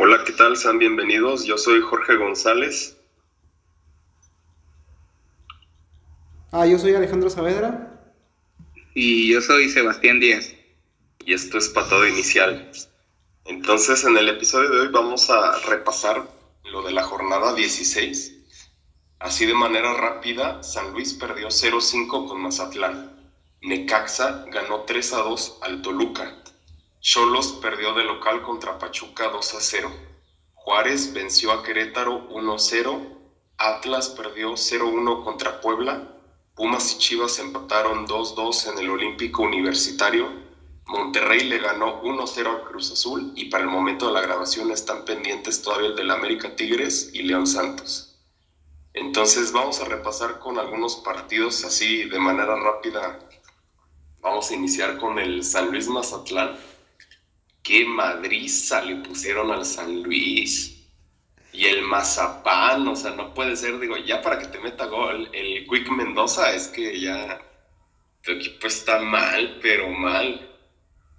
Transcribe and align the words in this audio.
Hola, 0.00 0.22
¿qué 0.24 0.30
tal? 0.32 0.56
Sean 0.56 0.78
bienvenidos. 0.78 1.42
Yo 1.44 1.58
soy 1.58 1.80
Jorge 1.80 2.14
González. 2.14 2.96
Ah, 6.52 6.66
yo 6.66 6.78
soy 6.78 6.94
Alejandro 6.94 7.28
Saavedra. 7.28 8.00
Y 8.94 9.32
yo 9.32 9.40
soy 9.40 9.68
Sebastián 9.68 10.20
Díaz. 10.20 10.54
Y 11.26 11.34
esto 11.34 11.58
es 11.58 11.70
Patado 11.70 12.06
Inicial. 12.06 12.70
Entonces, 13.46 14.04
en 14.04 14.16
el 14.16 14.28
episodio 14.28 14.70
de 14.70 14.80
hoy 14.82 14.88
vamos 14.92 15.30
a 15.30 15.58
repasar 15.68 16.30
lo 16.62 16.82
de 16.82 16.92
la 16.92 17.02
jornada 17.02 17.52
16. 17.54 18.34
Así 19.18 19.46
de 19.46 19.54
manera 19.54 19.94
rápida, 19.94 20.62
San 20.62 20.92
Luis 20.92 21.12
perdió 21.14 21.48
0-5 21.48 22.28
con 22.28 22.40
Mazatlán. 22.40 23.32
Necaxa 23.62 24.44
ganó 24.52 24.86
3-2 24.86 25.58
al 25.62 25.82
Toluca. 25.82 26.36
Cholos 27.00 27.52
perdió 27.62 27.94
de 27.94 28.02
local 28.02 28.42
contra 28.42 28.78
Pachuca 28.78 29.30
2-0. 29.32 29.88
Juárez 30.54 31.12
venció 31.12 31.52
a 31.52 31.62
Querétaro 31.62 32.28
1-0. 32.28 33.18
Atlas 33.56 34.08
perdió 34.08 34.52
0-1 34.52 35.22
contra 35.22 35.60
Puebla. 35.60 36.16
Pumas 36.56 36.94
y 36.94 36.98
Chivas 36.98 37.38
empataron 37.38 38.06
2-2 38.08 38.72
en 38.72 38.78
el 38.78 38.90
Olímpico 38.90 39.42
Universitario. 39.44 40.28
Monterrey 40.86 41.44
le 41.44 41.58
ganó 41.58 42.02
1-0 42.02 42.46
al 42.46 42.64
Cruz 42.64 42.90
Azul 42.90 43.32
y 43.36 43.44
para 43.44 43.62
el 43.62 43.70
momento 43.70 44.08
de 44.08 44.14
la 44.14 44.20
grabación 44.20 44.72
están 44.72 45.04
pendientes 45.04 45.62
todavía 45.62 45.90
el 45.90 45.96
del 45.96 46.10
América 46.10 46.56
Tigres 46.56 47.10
y 47.12 47.22
León 47.22 47.46
Santos. 47.46 48.18
Entonces 48.92 49.52
vamos 49.52 49.80
a 49.80 49.84
repasar 49.84 50.40
con 50.40 50.58
algunos 50.58 50.96
partidos 50.96 51.64
así 51.64 52.08
de 52.08 52.18
manera 52.18 52.56
rápida. 52.56 53.20
Vamos 54.20 54.50
a 54.50 54.54
iniciar 54.54 54.98
con 54.98 55.20
el 55.20 55.44
San 55.44 55.70
Luis 55.70 55.86
Mazatlán. 55.88 56.58
Qué 57.68 57.84
madriza 57.84 58.80
le 58.80 58.96
pusieron 58.96 59.50
al 59.50 59.66
San 59.66 60.02
Luis. 60.02 60.88
Y 61.52 61.66
el 61.66 61.82
Mazapán, 61.82 62.88
o 62.88 62.96
sea, 62.96 63.10
no 63.10 63.34
puede 63.34 63.56
ser, 63.56 63.78
digo, 63.78 63.94
ya 63.98 64.22
para 64.22 64.38
que 64.38 64.46
te 64.46 64.58
meta 64.58 64.86
gol, 64.86 65.28
el 65.34 65.66
Quick 65.66 65.90
Mendoza 65.90 66.54
es 66.54 66.68
que 66.68 66.98
ya 66.98 67.42
tu 68.22 68.32
equipo 68.32 68.66
está 68.66 69.00
mal, 69.00 69.58
pero 69.60 69.90
mal. 69.90 70.48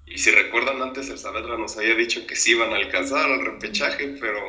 Y 0.07 0.17
si 0.17 0.31
recuerdan 0.31 0.81
antes, 0.81 1.11
el 1.11 1.19
Saavedra 1.19 1.55
nos 1.55 1.77
había 1.77 1.93
dicho 1.93 2.25
que 2.25 2.35
sí 2.35 2.53
iban 2.53 2.73
a 2.73 2.77
alcanzar 2.77 3.31
al 3.31 3.45
repechaje, 3.45 4.17
pero 4.19 4.39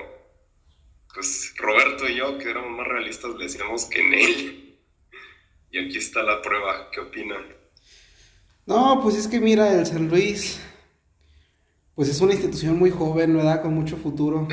pues 1.13 1.53
Roberto 1.59 2.09
y 2.09 2.15
yo, 2.15 2.39
que 2.39 2.49
éramos 2.49 2.79
más 2.79 2.89
realistas, 2.89 3.35
le 3.35 3.45
decíamos 3.45 3.85
que 3.85 4.01
en 4.01 4.15
él. 4.15 4.79
Y 5.71 5.79
aquí 5.79 5.99
está 5.99 6.23
la 6.23 6.41
prueba, 6.41 6.91
¿qué 6.91 7.01
opinan? 7.01 7.45
No, 8.65 9.01
pues 9.03 9.17
es 9.17 9.29
que 9.29 9.39
mira, 9.39 9.71
el 9.71 9.85
San 9.85 10.09
Luis, 10.09 10.63
pues 11.95 12.09
es 12.09 12.21
una 12.21 12.33
institución 12.33 12.79
muy 12.79 12.91
joven, 12.91 13.37
¿verdad? 13.37 13.63
Con 13.63 13.75
mucho 13.75 13.97
futuro. 13.97 14.49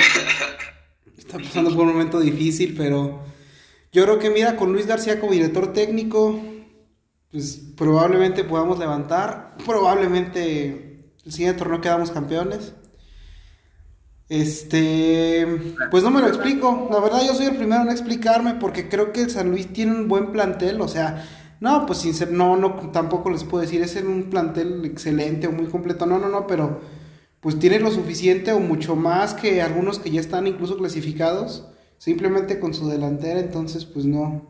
Está 1.18 1.38
pasando 1.38 1.74
por 1.76 1.86
un 1.86 1.94
momento 1.94 2.20
difícil, 2.20 2.76
pero 2.78 3.22
yo 3.92 4.04
creo 4.04 4.20
que 4.20 4.30
mira, 4.30 4.56
con 4.56 4.72
Luis 4.74 4.86
García 4.86 5.20
como 5.20 5.32
director 5.32 5.74
técnico, 5.74 6.40
pues 7.32 7.62
probablemente 7.76 8.44
podamos 8.44 8.80
levantar, 8.80 9.58
probablemente 9.66 11.12
el 11.26 11.32
siguiente 11.32 11.60
torneo 11.60 11.82
quedamos 11.82 12.12
campeones. 12.12 12.74
Este, 14.30 15.48
pues 15.90 16.04
no 16.04 16.12
me 16.12 16.22
lo 16.22 16.28
explico. 16.28 16.90
La 16.92 17.00
verdad 17.00 17.22
yo 17.26 17.34
soy 17.34 17.48
el 17.48 17.56
primero 17.56 17.82
en 17.82 17.90
explicarme 17.90 18.56
porque 18.56 18.90
creo 18.90 19.14
que 19.14 19.22
el 19.22 19.30
San 19.30 19.50
Luis 19.50 19.72
tiene 19.72 19.94
un 19.94 20.08
buen 20.08 20.32
plantel, 20.32 20.82
o 20.82 20.88
sea, 20.88 21.26
no, 21.60 21.86
pues 21.86 22.00
sin 22.00 22.14
ser, 22.14 22.32
no, 22.32 22.56
no, 22.56 22.92
tampoco 22.92 23.30
les 23.30 23.44
puedo 23.44 23.62
decir, 23.62 23.82
es 23.82 23.96
un 23.96 24.30
plantel 24.30 24.86
excelente 24.86 25.48
o 25.48 25.52
muy 25.52 25.68
completo, 25.68 26.06
no, 26.06 26.20
no, 26.20 26.30
no, 26.30 26.46
pero 26.46 26.82
pues 27.42 27.60
tiene 27.60 27.80
lo 27.80 27.92
suficiente 27.92 28.52
o 28.52 28.60
mucho 28.60 28.96
más 28.96 29.34
que 29.34 29.62
algunos 29.62 30.00
que 30.00 30.12
ya 30.12 30.20
están 30.20 30.48
incluso 30.48 30.78
clasificados, 30.78 31.66
simplemente 31.98 32.60
con 32.60 32.74
su 32.74 32.88
delantera, 32.88 33.40
entonces 33.40 33.86
pues 33.86 34.06
no. 34.06 34.50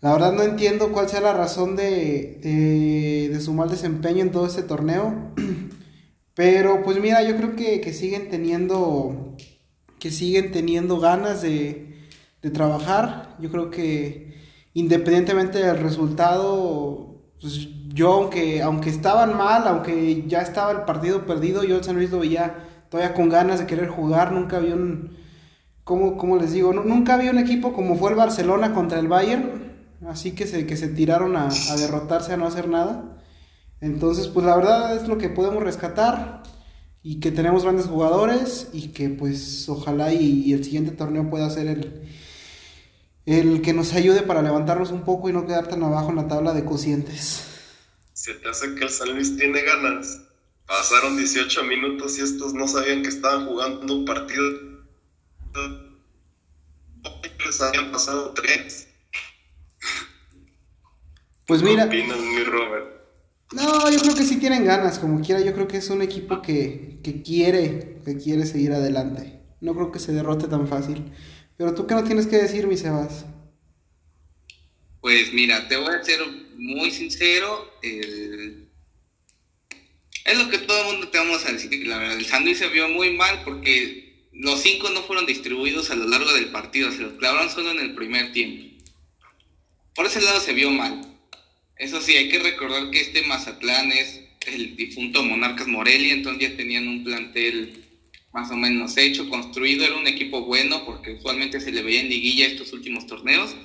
La 0.00 0.12
verdad 0.12 0.32
no 0.32 0.42
entiendo 0.42 0.92
cuál 0.92 1.08
sea 1.08 1.20
la 1.20 1.34
razón 1.34 1.76
de, 1.76 3.28
de, 3.30 3.40
su 3.40 3.52
mal 3.52 3.68
desempeño 3.68 4.22
en 4.22 4.32
todo 4.32 4.46
este 4.46 4.62
torneo. 4.62 5.32
Pero 6.34 6.82
pues 6.82 6.98
mira, 7.00 7.22
yo 7.22 7.36
creo 7.36 7.54
que, 7.54 7.80
que 7.80 7.92
siguen 7.92 8.30
teniendo 8.30 9.36
que 9.98 10.10
siguen 10.10 10.52
teniendo 10.52 10.98
ganas 10.98 11.42
de, 11.42 11.98
de, 12.40 12.50
trabajar. 12.50 13.36
Yo 13.40 13.50
creo 13.50 13.70
que 13.70 14.34
independientemente 14.72 15.58
del 15.58 15.78
resultado, 15.78 17.22
pues 17.40 17.68
yo 17.92 18.12
aunque, 18.12 18.62
aunque 18.62 18.90
estaban 18.90 19.36
mal, 19.36 19.66
aunque 19.66 20.24
ya 20.26 20.42
estaba 20.42 20.70
el 20.72 20.82
partido 20.82 21.26
perdido, 21.26 21.64
yo 21.64 21.76
el 21.76 21.84
San 21.84 21.96
Luis 21.96 22.10
lo 22.10 22.20
veía 22.20 22.84
todavía 22.88 23.14
con 23.14 23.28
ganas 23.28 23.58
de 23.58 23.66
querer 23.66 23.88
jugar. 23.88 24.32
Nunca 24.32 24.58
había 24.58 24.74
un, 24.74 25.16
¿cómo, 25.84 26.16
cómo 26.16 26.36
les 26.36 26.52
digo? 26.52 26.72
nunca 26.72 27.14
había 27.14 27.30
un 27.30 27.38
equipo 27.38 27.72
como 27.72 27.96
fue 27.96 28.10
el 28.10 28.16
Barcelona 28.16 28.72
contra 28.72 28.98
el 28.98 29.08
Bayern, 29.08 29.72
así 30.08 30.32
que 30.32 30.46
se, 30.46 30.66
que 30.66 30.76
se 30.76 30.88
tiraron 30.88 31.36
a, 31.36 31.48
a 31.48 31.76
derrotarse, 31.76 32.32
a 32.32 32.36
no 32.36 32.46
hacer 32.46 32.68
nada. 32.68 33.16
Entonces, 33.80 34.28
pues 34.28 34.46
la 34.46 34.56
verdad 34.56 34.94
es 34.94 35.08
lo 35.08 35.18
que 35.18 35.30
podemos 35.30 35.62
rescatar 35.62 36.42
y 37.02 37.18
que 37.18 37.32
tenemos 37.32 37.64
grandes 37.64 37.86
jugadores 37.86 38.68
y 38.72 38.88
que 38.88 39.08
pues 39.08 39.68
ojalá 39.68 40.12
y, 40.12 40.42
y, 40.44 40.52
el 40.52 40.62
siguiente 40.64 40.90
torneo 40.92 41.30
pueda 41.30 41.48
ser 41.48 41.66
el, 41.66 42.02
el 43.24 43.62
que 43.62 43.72
nos 43.72 43.94
ayude 43.94 44.22
para 44.22 44.42
levantarnos 44.42 44.92
un 44.92 45.02
poco 45.02 45.28
y 45.28 45.32
no 45.32 45.46
quedar 45.46 45.66
tan 45.66 45.82
abajo 45.82 46.10
en 46.10 46.16
la 46.16 46.28
tabla 46.28 46.52
de 46.52 46.64
cocientes. 46.64 47.49
Se 48.20 48.34
te 48.34 48.50
hace 48.50 48.74
que 48.74 48.84
el 48.84 48.90
San 48.90 49.14
Luis 49.14 49.34
tiene 49.38 49.62
ganas. 49.62 50.20
Pasaron 50.66 51.16
18 51.16 51.64
minutos 51.64 52.18
y 52.18 52.20
estos 52.20 52.52
no 52.52 52.68
sabían 52.68 53.02
que 53.02 53.08
estaban 53.08 53.46
jugando 53.46 53.94
un 53.94 54.04
partido. 54.04 54.44
Les 57.46 57.60
habían 57.62 57.90
pasado 57.90 58.34
tres. 58.34 58.88
Pues 61.46 61.62
mira. 61.62 61.88
¿Qué 61.88 62.02
opinas, 62.02 62.18
mi 62.18 62.44
Robert? 62.44 62.88
No, 63.52 63.90
yo 63.90 63.98
creo 63.98 64.14
que 64.14 64.24
sí 64.24 64.36
tienen 64.36 64.66
ganas, 64.66 64.98
como 64.98 65.22
quiera. 65.22 65.40
Yo 65.40 65.54
creo 65.54 65.66
que 65.66 65.78
es 65.78 65.88
un 65.88 66.02
equipo 66.02 66.42
que, 66.42 67.00
que 67.02 67.22
quiere, 67.22 68.02
que 68.04 68.18
quiere 68.18 68.44
seguir 68.44 68.74
adelante. 68.74 69.40
No 69.62 69.74
creo 69.74 69.90
que 69.90 69.98
se 69.98 70.12
derrote 70.12 70.46
tan 70.46 70.68
fácil. 70.68 71.10
Pero 71.56 71.72
tú 71.72 71.86
qué 71.86 71.94
no 71.94 72.04
tienes 72.04 72.26
que 72.26 72.36
decir, 72.36 72.66
mi 72.66 72.76
Sebas. 72.76 73.24
Pues 75.00 75.32
mira, 75.32 75.66
te 75.68 75.78
voy 75.78 75.94
a 75.94 76.04
ser 76.04 76.20
muy 76.60 76.90
sincero. 76.90 77.72
Es 77.82 78.68
lo 80.38 80.48
que 80.48 80.58
todo 80.58 80.80
el 80.82 80.92
mundo 80.92 81.08
te 81.08 81.18
vamos 81.18 81.44
a 81.46 81.52
decir. 81.52 81.86
La 81.86 81.98
verdad, 81.98 82.18
el 82.18 82.44
Luis 82.44 82.58
se 82.58 82.68
vio 82.68 82.88
muy 82.88 83.16
mal 83.16 83.42
porque 83.44 84.28
los 84.32 84.62
cinco 84.62 84.90
no 84.90 85.02
fueron 85.02 85.26
distribuidos 85.26 85.90
a 85.90 85.96
lo 85.96 86.06
largo 86.06 86.32
del 86.32 86.50
partido. 86.50 86.92
Se 86.92 86.98
los 86.98 87.14
clavaron 87.14 87.50
solo 87.50 87.72
en 87.72 87.80
el 87.80 87.94
primer 87.94 88.32
tiempo. 88.32 88.84
Por 89.94 90.06
ese 90.06 90.20
lado 90.20 90.40
se 90.40 90.52
vio 90.52 90.70
mal. 90.70 91.06
Eso 91.76 92.00
sí, 92.00 92.16
hay 92.16 92.28
que 92.28 92.38
recordar 92.38 92.90
que 92.90 93.00
este 93.00 93.22
Mazatlán 93.22 93.90
es 93.90 94.20
el 94.46 94.76
difunto 94.76 95.22
Monarcas 95.22 95.66
Morelia, 95.66 96.12
entonces 96.12 96.50
ya 96.50 96.56
tenían 96.56 96.86
un 96.86 97.04
plantel 97.04 97.84
más 98.32 98.50
o 98.50 98.56
menos 98.56 98.96
hecho, 98.96 99.28
construido, 99.28 99.84
era 99.84 99.96
un 99.96 100.06
equipo 100.06 100.42
bueno 100.42 100.84
porque 100.84 101.14
usualmente 101.14 101.60
se 101.60 101.72
le 101.72 101.82
veía 101.82 102.00
en 102.00 102.10
liguilla 102.10 102.46
estos 102.46 102.72
últimos 102.72 103.06
torneos. 103.06 103.56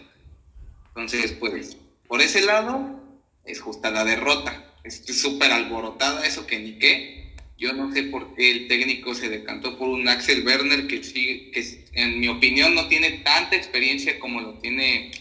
Entonces, 0.88 1.34
pues, 1.34 1.78
por 2.08 2.22
ese 2.22 2.42
lado 2.42 3.00
es 3.46 3.62
justa 3.62 3.92
la 3.92 4.04
derrota. 4.04 4.74
Es 4.84 5.04
súper 5.06 5.52
alborotada, 5.52 6.26
eso 6.26 6.46
que 6.46 6.60
ni 6.60 6.78
qué. 6.78 7.34
Yo 7.58 7.74
no 7.74 7.92
sé 7.94 8.04
por 8.04 8.36
qué 8.36 8.52
el 8.52 8.68
técnico 8.68 9.16
se 9.16 9.30
decantó 9.30 9.78
por 9.78 9.88
un 9.90 10.08
Axel 10.08 10.46
Werner 10.46 10.88
que 10.88 11.04
sí, 11.04 11.52
que 11.54 11.86
en 11.94 12.20
mi 12.20 12.28
opinión 12.28 12.76
no 12.76 12.88
tiene 12.88 13.22
tanta 13.24 13.56
experiencia 13.56 14.20
como 14.20 14.42
lo 14.42 14.60
tiene 14.60 15.12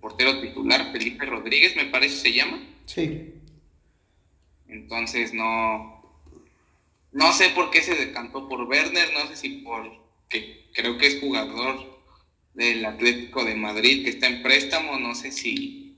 portero 0.00 0.40
titular, 0.40 0.90
Felipe 0.92 1.26
Rodríguez, 1.26 1.76
me 1.76 1.86
parece 1.86 2.16
se 2.16 2.32
llama. 2.32 2.58
Sí. 2.86 3.34
Entonces 4.68 5.32
no, 5.32 6.02
no 7.12 7.32
sé 7.32 7.50
por 7.50 7.70
qué 7.70 7.82
se 7.82 7.94
decantó 7.94 8.48
por 8.48 8.62
Werner, 8.62 9.12
no 9.12 9.28
sé 9.28 9.36
si 9.36 9.48
por 9.58 9.90
que 10.28 10.66
creo 10.74 10.96
que 10.96 11.06
es 11.06 11.20
jugador 11.20 12.00
del 12.54 12.84
Atlético 12.84 13.44
de 13.44 13.54
Madrid 13.54 14.04
que 14.04 14.10
está 14.10 14.26
en 14.26 14.42
préstamo, 14.42 14.98
no 14.98 15.14
sé 15.14 15.32
si 15.32 15.89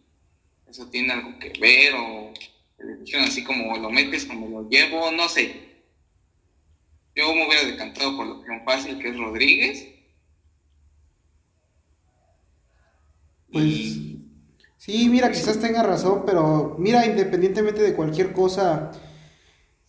eso 0.73 0.87
tiene 0.87 1.13
algo 1.13 1.39
que 1.39 1.53
ver 1.61 1.95
o 1.95 2.33
le 2.79 2.97
dijeron 2.97 3.27
así 3.27 3.45
como 3.45 3.77
lo 3.77 3.91
metes 3.91 4.25
como 4.25 4.49
lo 4.49 4.69
llevo, 4.69 5.13
no 5.13 5.29
sé. 5.29 5.55
Yo 7.15 7.35
me 7.35 7.47
hubiera 7.47 7.67
decantado 7.67 8.17
por 8.17 8.27
la 8.27 8.33
opción 8.33 8.63
fácil 8.65 8.99
que 8.99 9.11
es 9.11 9.19
Rodríguez 9.19 9.93
Pues 13.53 13.99
sí, 14.79 15.09
mira, 15.11 15.31
quizás 15.31 15.61
tenga 15.61 15.83
razón, 15.83 16.23
pero 16.25 16.75
mira, 16.79 17.05
independientemente 17.05 17.83
de 17.83 17.95
cualquier 17.95 18.33
cosa, 18.33 18.93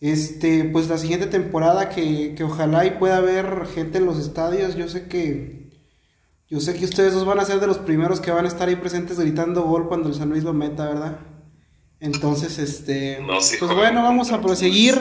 este, 0.00 0.64
pues 0.64 0.88
la 0.88 0.98
siguiente 0.98 1.26
temporada 1.26 1.88
que, 1.88 2.34
que 2.34 2.44
ojalá 2.44 2.84
y 2.84 2.90
pueda 2.98 3.16
haber 3.16 3.66
gente 3.68 3.96
en 3.96 4.04
los 4.04 4.18
estadios, 4.18 4.76
yo 4.76 4.86
sé 4.88 5.08
que 5.08 5.63
yo 6.54 6.60
sé 6.60 6.78
que 6.78 6.84
ustedes 6.84 7.14
dos 7.14 7.24
van 7.24 7.40
a 7.40 7.44
ser 7.44 7.58
de 7.58 7.66
los 7.66 7.78
primeros 7.78 8.20
que 8.20 8.30
van 8.30 8.44
a 8.44 8.48
estar 8.48 8.68
ahí 8.68 8.76
presentes 8.76 9.18
gritando 9.18 9.62
gol 9.62 9.88
cuando 9.88 10.08
el 10.08 10.14
San 10.14 10.30
Luis 10.30 10.44
lo 10.44 10.52
meta, 10.52 10.86
¿verdad? 10.86 11.18
Entonces, 11.98 12.60
este, 12.60 13.18
No, 13.26 13.40
sí, 13.40 13.56
pues 13.58 13.74
bueno, 13.74 14.04
vamos 14.04 14.30
a 14.30 14.40
proseguir. 14.40 14.94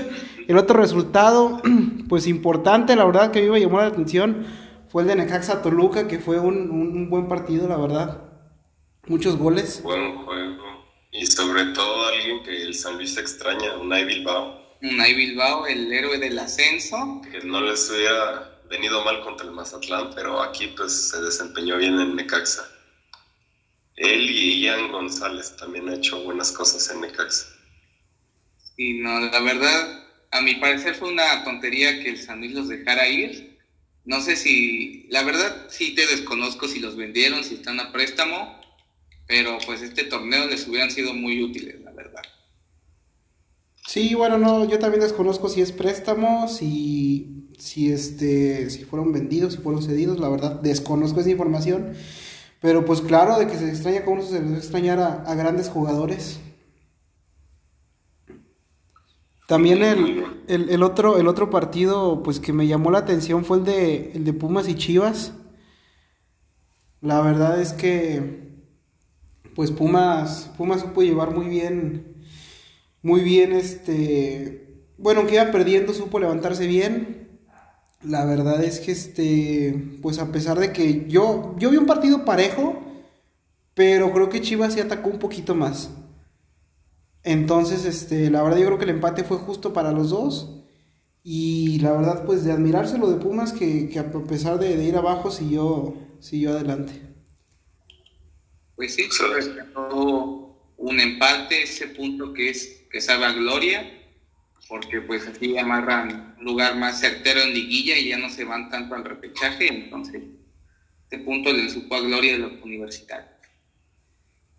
El 0.47 0.57
otro 0.57 0.79
resultado 0.79 1.61
pues 2.09 2.25
importante, 2.25 2.95
la 2.95 3.05
verdad 3.05 3.29
que 3.29 3.37
a 3.37 3.41
mí 3.43 3.51
me 3.51 3.61
llamó 3.61 3.77
la 3.77 3.85
atención 3.85 4.47
fue 4.89 5.03
el 5.03 5.09
de 5.09 5.15
Necaxa 5.15 5.61
Toluca, 5.61 6.07
que 6.07 6.17
fue 6.17 6.39
un, 6.39 6.71
un 6.71 7.11
buen 7.11 7.27
partido, 7.27 7.67
la 7.67 7.77
verdad. 7.77 8.23
Muchos 9.05 9.37
goles. 9.37 9.83
Buen 9.83 10.25
juego. 10.25 10.63
Y 11.11 11.27
sobre 11.27 11.65
todo 11.65 12.07
alguien 12.07 12.41
que 12.41 12.63
el 12.63 12.73
San 12.73 12.95
Luis 12.95 13.15
extraña, 13.15 13.77
Unai 13.77 14.05
Bilbao. 14.05 14.59
Unai 14.81 15.13
Bilbao, 15.13 15.67
el 15.67 15.93
héroe 15.93 16.17
del 16.17 16.39
ascenso. 16.39 17.21
Que 17.31 17.45
no 17.45 17.61
les 17.61 17.91
hubiera 17.91 18.52
venido 18.73 19.03
mal 19.03 19.21
contra 19.21 19.45
el 19.45 19.51
Mazatlán, 19.53 20.09
pero 20.15 20.41
aquí 20.41 20.67
pues 20.67 21.09
se 21.09 21.21
desempeñó 21.21 21.77
bien 21.77 21.99
en 21.99 22.15
Necaxa. 22.15 22.67
Él 23.95 24.29
y 24.31 24.61
Ian 24.61 24.91
González 24.91 25.55
también 25.57 25.87
ha 25.89 25.95
hecho 25.95 26.23
buenas 26.23 26.51
cosas 26.51 26.89
en 26.89 27.01
Necaxa. 27.01 27.45
Y 28.75 28.93
no, 28.93 29.19
la 29.19 29.39
verdad, 29.41 30.07
a 30.31 30.41
mi 30.41 30.55
parecer 30.55 30.95
fue 30.95 31.09
una 31.09 31.43
tontería 31.43 32.01
que 32.01 32.09
el 32.09 32.17
San 32.17 32.39
Luis 32.39 32.53
los 32.53 32.67
dejara 32.67 33.07
ir. 33.07 33.59
No 34.05 34.19
sé 34.21 34.35
si, 34.35 35.05
la 35.09 35.21
verdad, 35.21 35.67
sí 35.69 35.93
te 35.93 36.07
desconozco 36.07 36.67
si 36.67 36.79
los 36.79 36.95
vendieron, 36.95 37.43
si 37.43 37.53
están 37.53 37.79
a 37.79 37.91
préstamo, 37.91 38.59
pero 39.27 39.59
pues 39.67 39.83
este 39.83 40.05
torneo 40.05 40.47
les 40.47 40.67
hubieran 40.67 40.89
sido 40.89 41.13
muy 41.13 41.43
útiles, 41.43 41.79
la 41.81 41.91
verdad. 41.91 42.23
Sí, 43.93 44.15
bueno, 44.15 44.39
no, 44.39 44.65
yo 44.65 44.79
también 44.79 45.01
desconozco 45.01 45.49
si 45.49 45.61
es 45.61 45.71
préstamo, 45.71 46.47
si, 46.47 47.51
si, 47.59 47.91
este, 47.91 48.71
si 48.71 48.85
fueron 48.85 49.11
vendidos, 49.13 49.53
si 49.53 49.59
fueron 49.59 49.83
cedidos, 49.83 50.19
la 50.19 50.29
verdad 50.29 50.59
desconozco 50.61 51.19
esa 51.19 51.29
información, 51.29 51.93
pero 52.59 52.85
pues 52.85 53.01
claro, 53.01 53.37
de 53.37 53.45
que 53.45 53.55
se 53.55 53.69
extraña 53.69 54.03
cómo 54.03 54.23
se 54.23 54.41
debe 54.41 54.57
extrañar 54.57 54.97
a, 54.99 55.21
a 55.21 55.35
grandes 55.35 55.69
jugadores. 55.69 56.39
También 59.47 59.83
el, 59.83 60.25
el, 60.47 60.71
el, 60.71 60.81
otro, 60.81 61.19
el 61.19 61.27
otro 61.27 61.51
partido 61.51 62.23
pues 62.23 62.39
que 62.39 62.51
me 62.51 62.65
llamó 62.65 62.89
la 62.89 62.97
atención 62.97 63.45
fue 63.45 63.57
el 63.59 63.63
de, 63.63 64.11
el 64.15 64.23
de 64.23 64.33
Pumas 64.33 64.67
y 64.69 64.73
Chivas. 64.73 65.33
La 66.99 67.21
verdad 67.21 67.61
es 67.61 67.73
que 67.73 68.63
pues 69.53 69.69
Pumas, 69.69 70.51
Pumas 70.57 70.81
supo 70.81 71.03
llevar 71.03 71.29
muy 71.29 71.45
bien, 71.45 72.12
muy 73.03 73.21
bien 73.21 73.51
este, 73.51 74.63
bueno, 74.97 75.19
aunque 75.19 75.35
iba 75.35 75.51
perdiendo, 75.51 75.93
supo 75.93 76.19
levantarse 76.19 76.65
bien. 76.65 77.39
La 78.01 78.25
verdad 78.25 78.63
es 78.63 78.79
que 78.79 78.91
este, 78.91 79.97
pues 80.01 80.17
a 80.19 80.31
pesar 80.31 80.59
de 80.59 80.73
que 80.73 81.05
yo, 81.07 81.55
yo 81.59 81.69
vi 81.69 81.77
un 81.77 81.85
partido 81.85 82.25
parejo, 82.25 82.81
pero 83.73 84.11
creo 84.11 84.29
que 84.29 84.41
Chivas 84.41 84.73
sí 84.73 84.79
atacó 84.79 85.09
un 85.09 85.19
poquito 85.19 85.55
más. 85.55 85.89
Entonces, 87.23 87.85
este, 87.85 88.29
la 88.29 88.43
verdad 88.43 88.57
yo 88.57 88.65
creo 88.65 88.77
que 88.77 88.85
el 88.85 88.91
empate 88.91 89.23
fue 89.23 89.37
justo 89.37 89.73
para 89.73 89.91
los 89.91 90.09
dos. 90.09 90.63
Y 91.23 91.79
la 91.79 91.93
verdad, 91.93 92.25
pues 92.25 92.43
de 92.43 92.51
admirarse 92.51 92.97
lo 92.97 93.09
de 93.09 93.15
Pumas, 93.19 93.53
que, 93.53 93.89
a 93.97 94.11
pesar 94.25 94.59
de, 94.59 94.83
ir 94.83 94.95
abajo, 94.97 95.31
siguió, 95.31 95.95
siguió 96.19 96.51
adelante. 96.51 96.93
Pues 98.75 98.95
sí, 98.95 99.03
se 99.09 99.27
rescató 99.27 100.73
un 100.77 100.99
empate, 100.99 101.63
ese 101.63 101.87
punto 101.87 102.33
que 102.33 102.49
es 102.49 102.82
que 102.93 103.01
sabe 103.01 103.25
a 103.25 103.31
gloria, 103.31 103.91
porque 104.69 105.01
pues 105.01 105.27
así 105.27 105.57
amarran 105.57 106.35
un 106.37 106.45
lugar 106.45 106.75
más 106.75 106.99
certero 106.99 107.41
en 107.41 107.51
liguilla 107.51 107.97
y 107.97 108.09
ya 108.09 108.17
no 108.19 108.29
se 108.29 108.43
van 108.43 108.69
tanto 108.69 108.93
al 108.93 109.03
repechaje, 109.03 109.67
entonces 109.67 110.21
este 111.03 111.17
punto 111.17 111.51
le 111.51 111.69
supo 111.71 111.95
a 111.95 112.01
gloria 112.01 112.33
de 112.33 112.37
los 112.37 112.51
universitarios. 112.61 113.31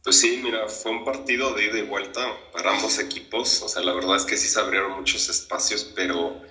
Pues 0.03 0.19
sí, 0.19 0.41
mira, 0.43 0.67
fue 0.69 0.91
un 0.91 1.05
partido 1.05 1.55
de 1.55 1.67
ida 1.67 1.79
y 1.79 1.83
vuelta 1.83 2.21
para 2.53 2.75
ambos 2.75 2.99
equipos. 2.99 3.63
O 3.63 3.69
sea, 3.69 3.83
la 3.83 3.95
verdad 3.95 4.17
es 4.17 4.25
que 4.25 4.37
sí 4.37 4.49
se 4.49 4.61
abrieron 4.61 4.93
muchos 4.97 5.31
espacios, 5.31 5.91
pero 5.95 6.43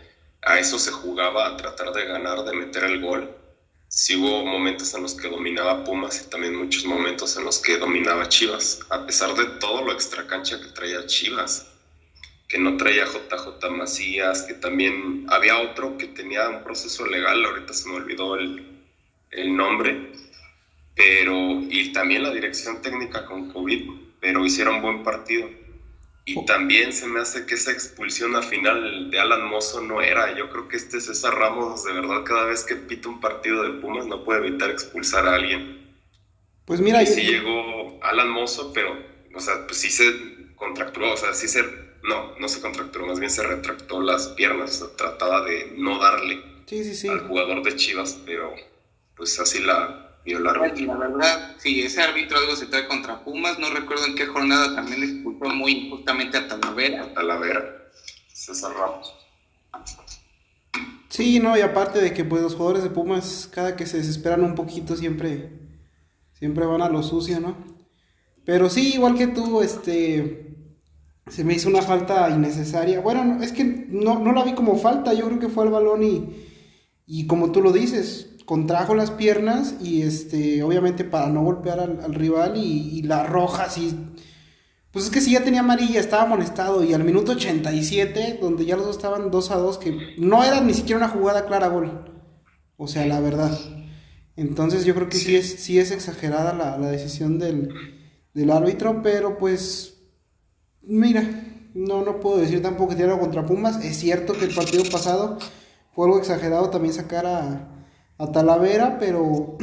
a 0.41 0.57
eso 0.57 0.79
se 0.79 0.91
jugaba, 0.91 1.45
a 1.45 1.57
tratar 1.57 1.91
de 1.91 2.05
ganar, 2.05 2.43
de 2.45 2.53
meter 2.53 2.85
el 2.85 2.99
gol. 2.99 3.29
Sí 3.89 4.15
hubo 4.15 4.43
momentos 4.43 4.93
en 4.95 5.03
los 5.03 5.13
que 5.13 5.27
dominaba 5.27 5.83
Pumas 5.83 6.23
y 6.25 6.29
también 6.29 6.55
muchos 6.55 6.85
momentos 6.85 7.37
en 7.37 7.43
los 7.43 7.59
que 7.59 7.77
dominaba 7.77 8.27
Chivas. 8.27 8.79
A 8.89 9.05
pesar 9.05 9.35
de 9.35 9.45
todo 9.59 9.83
lo 9.83 9.91
extracancha 9.91 10.59
que 10.59 10.69
traía 10.69 11.05
Chivas, 11.05 11.72
que 12.53 12.59
no 12.59 12.77
traía 12.77 13.05
JJ 13.05 13.71
Macías, 13.71 14.43
que 14.43 14.53
también 14.53 15.25
había 15.27 15.57
otro 15.57 15.97
que 15.97 16.05
tenía 16.05 16.47
un 16.49 16.63
proceso 16.63 17.07
legal, 17.07 17.43
ahorita 17.43 17.73
se 17.73 17.89
me 17.89 17.95
olvidó 17.95 18.35
el, 18.35 18.83
el 19.31 19.57
nombre 19.57 20.11
pero 20.95 21.61
y 21.69 21.91
también 21.91 22.21
la 22.21 22.31
dirección 22.31 22.81
técnica 22.81 23.25
con 23.25 23.51
COVID, 23.51 23.89
pero 24.19 24.45
hicieron 24.45 24.81
buen 24.81 25.03
partido. 25.03 25.49
Y 26.25 26.45
también 26.45 26.93
se 26.93 27.07
me 27.07 27.21
hace 27.21 27.45
que 27.45 27.55
esa 27.55 27.71
expulsión 27.71 28.35
a 28.35 28.41
final 28.41 29.09
de 29.09 29.19
Alan 29.19 29.45
Mozo 29.49 29.81
no 29.81 30.01
era. 30.01 30.37
Yo 30.37 30.49
creo 30.49 30.67
que 30.67 30.77
este 30.77 31.01
César 31.01 31.33
Ramos, 31.33 31.83
de 31.83 31.93
verdad, 31.93 32.23
cada 32.23 32.45
vez 32.45 32.63
que 32.63 32.75
pita 32.75 33.09
un 33.09 33.19
partido 33.19 33.63
de 33.63 33.81
Pumas 33.81 34.05
no 34.05 34.23
puede 34.23 34.47
evitar 34.47 34.69
expulsar 34.69 35.27
a 35.27 35.35
alguien. 35.35 35.97
Pues 36.65 36.79
mira, 36.79 37.01
y 37.01 37.07
yo... 37.07 37.11
sí 37.13 37.21
llegó 37.23 37.99
Alan 38.03 38.29
Mozo, 38.29 38.71
pero, 38.71 38.95
o 39.35 39.39
sea, 39.39 39.65
pues 39.65 39.79
sí 39.79 39.89
se 39.89 40.53
contracturó, 40.55 41.13
o 41.13 41.17
sea, 41.17 41.33
sí 41.33 41.49
se, 41.49 41.61
no, 42.03 42.37
no 42.37 42.47
se 42.47 42.61
contracturó, 42.61 43.07
más 43.07 43.19
bien 43.19 43.31
se 43.31 43.43
retractó 43.43 44.01
las 44.01 44.29
piernas, 44.29 44.81
o 44.81 44.87
sea, 44.87 44.95
trataba 44.97 45.41
de 45.45 45.73
no 45.77 45.99
darle 45.99 46.41
sí, 46.65 46.83
sí, 46.83 46.95
sí. 46.95 47.07
al 47.07 47.27
jugador 47.27 47.63
de 47.63 47.75
Chivas, 47.75 48.19
pero 48.25 48.53
pues 49.15 49.39
así 49.39 49.61
la, 49.61 50.17
el 50.25 50.47
árbitro. 50.47 50.85
La 50.85 51.07
verdad, 51.07 51.55
sí, 51.57 51.81
ese 51.81 52.01
árbitro 52.01 52.37
algo 52.37 52.55
se 52.55 52.67
trae 52.67 52.87
contra 52.87 53.23
Pumas. 53.23 53.59
No 53.59 53.69
recuerdo 53.69 54.05
en 54.05 54.15
qué 54.15 54.25
jornada 54.25 54.75
también 54.75 55.03
expulsó 55.03 55.49
muy 55.53 55.71
injustamente 55.71 56.37
a 56.37 56.47
Talavera. 56.47 57.03
A 57.03 57.13
Talavera, 57.13 57.89
César 58.33 58.73
Ramos. 58.73 59.13
Sí, 61.09 61.39
no, 61.39 61.55
y 61.57 61.61
aparte 61.61 62.01
de 62.01 62.13
que 62.13 62.25
pues 62.25 62.41
los 62.41 62.55
jugadores 62.55 62.83
de 62.83 62.89
Pumas, 62.89 63.49
cada 63.53 63.75
que 63.75 63.85
se 63.85 63.97
desesperan 63.97 64.43
un 64.43 64.55
poquito, 64.55 64.95
siempre, 64.95 65.51
siempre 66.33 66.65
van 66.65 66.81
a 66.81 66.89
lo 66.89 67.03
sucio, 67.03 67.39
¿no? 67.39 67.55
Pero 68.45 68.69
sí, 68.69 68.95
igual 68.95 69.15
que 69.15 69.27
tú, 69.27 69.61
este, 69.61 70.52
se 71.27 71.43
me 71.43 71.53
hizo 71.53 71.69
una 71.69 71.81
falta 71.81 72.29
innecesaria. 72.29 72.99
Bueno, 72.99 73.41
es 73.41 73.51
que 73.51 73.63
no, 73.63 74.19
no 74.19 74.33
la 74.33 74.43
vi 74.43 74.53
como 74.53 74.75
falta, 74.75 75.13
yo 75.13 75.25
creo 75.27 75.39
que 75.39 75.49
fue 75.49 75.63
al 75.63 75.71
balón 75.71 76.03
y, 76.03 76.29
y 77.05 77.27
como 77.27 77.51
tú 77.51 77.61
lo 77.61 77.71
dices, 77.71 78.35
contrajo 78.45 78.95
las 78.95 79.11
piernas 79.11 79.75
y 79.81 80.01
este 80.01 80.63
obviamente 80.63 81.03
para 81.03 81.29
no 81.29 81.43
golpear 81.43 81.79
al, 81.79 82.01
al 82.01 82.13
rival 82.13 82.57
y, 82.57 82.97
y, 82.97 83.01
la 83.03 83.23
roja 83.23 83.69
sí 83.69 83.95
pues 84.93 85.05
es 85.05 85.11
que 85.11 85.21
si 85.21 85.31
ya 85.31 85.43
tenía 85.43 85.61
amarilla 85.61 85.99
estaba 85.99 86.23
amonestado 86.23 86.83
y 86.83 86.93
al 86.93 87.03
minuto 87.03 87.31
87 87.31 88.37
donde 88.39 88.65
ya 88.65 88.77
los 88.77 88.85
dos 88.85 88.97
estaban 88.97 89.31
2 89.31 89.51
a 89.51 89.55
2 89.57 89.77
que 89.79 89.97
no 90.19 90.43
era 90.43 90.61
ni 90.61 90.75
siquiera 90.75 90.97
una 90.97 91.09
jugada 91.09 91.47
clara 91.47 91.67
gol. 91.67 92.11
O 92.77 92.87
sea 92.87 93.03
la 93.07 93.19
verdad. 93.19 93.57
Entonces 94.35 94.85
yo 94.85 94.93
creo 94.93 95.09
que 95.09 95.17
sí. 95.17 95.35
es 95.35 95.61
sí 95.61 95.79
es 95.79 95.89
exagerada 95.89 96.53
la, 96.53 96.77
la 96.77 96.91
decisión 96.91 97.39
del, 97.39 97.73
del 98.35 98.51
árbitro 98.51 99.01
pero 99.01 99.39
pues 99.39 99.92
mira 100.83 101.23
no 101.73 102.03
no 102.03 102.19
puedo 102.19 102.37
decir 102.37 102.61
tampoco 102.61 102.95
que 102.95 103.03
algo 103.03 103.19
contra 103.19 103.45
Pumas 103.45 103.83
es 103.83 103.97
cierto 103.97 104.33
que 104.33 104.45
el 104.45 104.53
partido 104.53 104.83
pasado 104.91 105.37
fue 105.93 106.05
algo 106.05 106.19
exagerado 106.19 106.69
también 106.69 106.93
sacar 106.93 107.25
a 107.25 107.73
a 108.17 108.31
Talavera, 108.31 108.97
pero, 108.99 109.57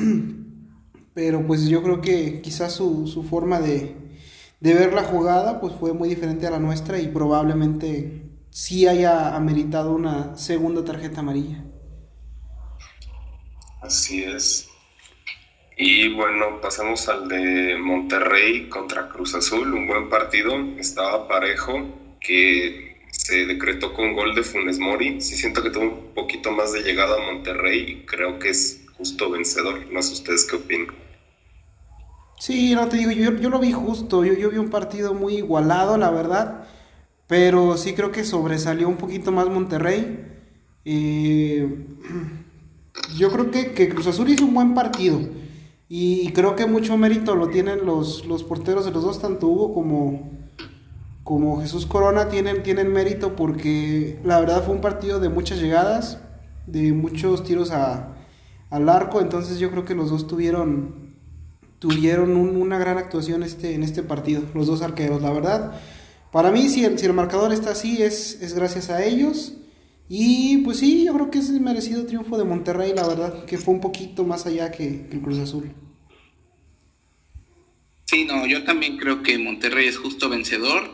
pero 1.15 1.47
pues 1.47 1.67
yo 1.69 1.83
creo 1.83 2.01
que 2.01 2.41
quizás 2.43 2.73
su, 2.73 3.07
su 3.07 3.23
forma 3.23 3.61
de, 3.61 3.97
de, 4.61 4.75
ver 4.75 4.93
la 4.93 5.05
jugada 5.05 5.61
pues 5.61 5.75
fue 5.75 5.93
muy 5.93 6.09
diferente 6.09 6.47
a 6.47 6.51
la 6.51 6.59
nuestra 6.59 6.99
y 6.99 7.09
probablemente 7.09 8.31
sí 8.51 8.87
haya 8.87 9.35
ameritado 9.35 9.95
una 9.95 10.37
segunda 10.37 10.85
tarjeta 10.85 11.21
amarilla. 11.21 11.65
Así 13.81 14.23
es. 14.23 14.70
Y 15.83 16.13
bueno, 16.13 16.61
pasamos 16.61 17.09
al 17.09 17.27
de 17.27 17.79
Monterrey 17.79 18.69
contra 18.69 19.09
Cruz 19.09 19.35
Azul, 19.35 19.73
un 19.73 19.87
buen 19.87 20.11
partido, 20.11 20.55
estaba 20.77 21.27
parejo, 21.27 22.19
que 22.21 22.99
se 23.11 23.47
decretó 23.47 23.95
con 23.95 24.13
gol 24.13 24.35
de 24.35 24.43
Funes 24.43 24.79
Mori. 24.79 25.23
Sí 25.23 25.37
siento 25.37 25.63
que 25.63 25.71
tuvo 25.71 25.85
un 25.85 26.15
poquito 26.15 26.53
más 26.53 26.75
de 26.75 26.83
llegada 26.83 27.17
a 27.17 27.33
Monterrey 27.33 27.79
y 27.89 28.05
creo 28.05 28.39
que 28.39 28.51
es 28.51 28.85
justo 28.99 29.31
vencedor. 29.31 29.91
No 29.91 30.03
sé 30.03 30.13
ustedes 30.13 30.45
qué 30.45 30.57
opinan. 30.57 30.89
Sí, 32.39 32.75
no 32.75 32.87
te 32.87 32.99
digo, 32.99 33.13
yo, 33.13 33.35
yo 33.39 33.49
lo 33.49 33.59
vi 33.59 33.73
justo, 33.73 34.23
yo, 34.23 34.35
yo 34.35 34.51
vi 34.51 34.59
un 34.59 34.69
partido 34.69 35.15
muy 35.15 35.37
igualado, 35.37 35.97
la 35.97 36.11
verdad, 36.11 36.69
pero 37.27 37.79
sí 37.79 37.95
creo 37.95 38.13
que 38.13 38.25
sobresalió 38.25 38.87
un 38.87 38.99
poquito 38.99 39.33
más 39.33 39.49
Monterrey. 39.49 40.27
Eh, 40.85 41.67
yo 43.17 43.31
creo 43.33 43.51
que, 43.51 43.73
que, 43.73 43.89
Cruz 43.89 44.09
Azul 44.09 44.29
hizo 44.29 44.45
un 44.45 44.53
buen 44.53 44.75
partido 44.75 45.41
y 45.93 46.31
creo 46.31 46.55
que 46.55 46.67
mucho 46.67 46.97
mérito 46.97 47.35
lo 47.35 47.49
tienen 47.49 47.85
los, 47.85 48.25
los 48.25 48.45
porteros 48.45 48.85
de 48.85 48.93
los 48.93 49.03
dos, 49.03 49.21
tanto 49.21 49.49
Hugo 49.49 49.75
como, 49.75 50.31
como 51.25 51.61
Jesús 51.61 51.85
Corona 51.85 52.29
tienen, 52.29 52.63
tienen 52.63 52.93
mérito 52.93 53.35
porque 53.35 54.21
la 54.23 54.39
verdad 54.39 54.65
fue 54.65 54.77
un 54.77 54.81
partido 54.81 55.19
de 55.19 55.31
muchas 55.31 55.61
llegadas, 55.61 56.21
de 56.69 56.93
muchos 56.93 57.43
tiros 57.43 57.73
a, 57.73 58.15
al 58.71 58.89
arco, 58.89 59.21
entonces 59.21 59.59
yo 59.59 59.73
creo 59.73 59.85
que 59.85 59.97
los 59.97 60.11
dos 60.11 60.29
tuvieron, 60.29 61.17
tuvieron 61.81 62.37
un, 62.37 62.55
una 62.55 62.79
gran 62.79 62.97
actuación 62.97 63.43
este, 63.43 63.75
en 63.75 63.83
este 63.83 64.05
partido, 64.05 64.43
los 64.55 64.69
dos 64.69 64.83
arqueros, 64.83 65.21
la 65.23 65.33
verdad. 65.33 65.73
Para 66.31 66.53
mí, 66.53 66.69
si 66.69 66.85
el, 66.85 67.01
si 67.01 67.07
el 67.07 67.15
marcador 67.15 67.53
está 67.53 67.73
así, 67.73 68.01
es, 68.01 68.41
es 68.41 68.55
gracias 68.55 68.91
a 68.91 69.03
ellos. 69.03 69.55
Y 70.13 70.57
pues 70.65 70.81
sí, 70.81 71.05
yo 71.05 71.15
creo 71.15 71.31
que 71.31 71.39
es 71.39 71.51
el 71.51 71.61
merecido 71.61 72.05
triunfo 72.05 72.37
de 72.37 72.43
Monterrey, 72.43 72.93
la 72.93 73.07
verdad, 73.07 73.45
que 73.45 73.59
fue 73.59 73.75
un 73.75 73.81
poquito 73.81 74.25
más 74.25 74.45
allá 74.45 74.73
que, 74.73 75.07
el 75.09 75.21
Cruz 75.23 75.39
Azul. 75.39 75.71
Sí, 78.07 78.25
no, 78.25 78.45
yo 78.45 78.65
también 78.65 78.97
creo 78.97 79.23
que 79.23 79.39
Monterrey 79.39 79.87
es 79.87 79.97
justo 79.97 80.29
vencedor. 80.29 80.91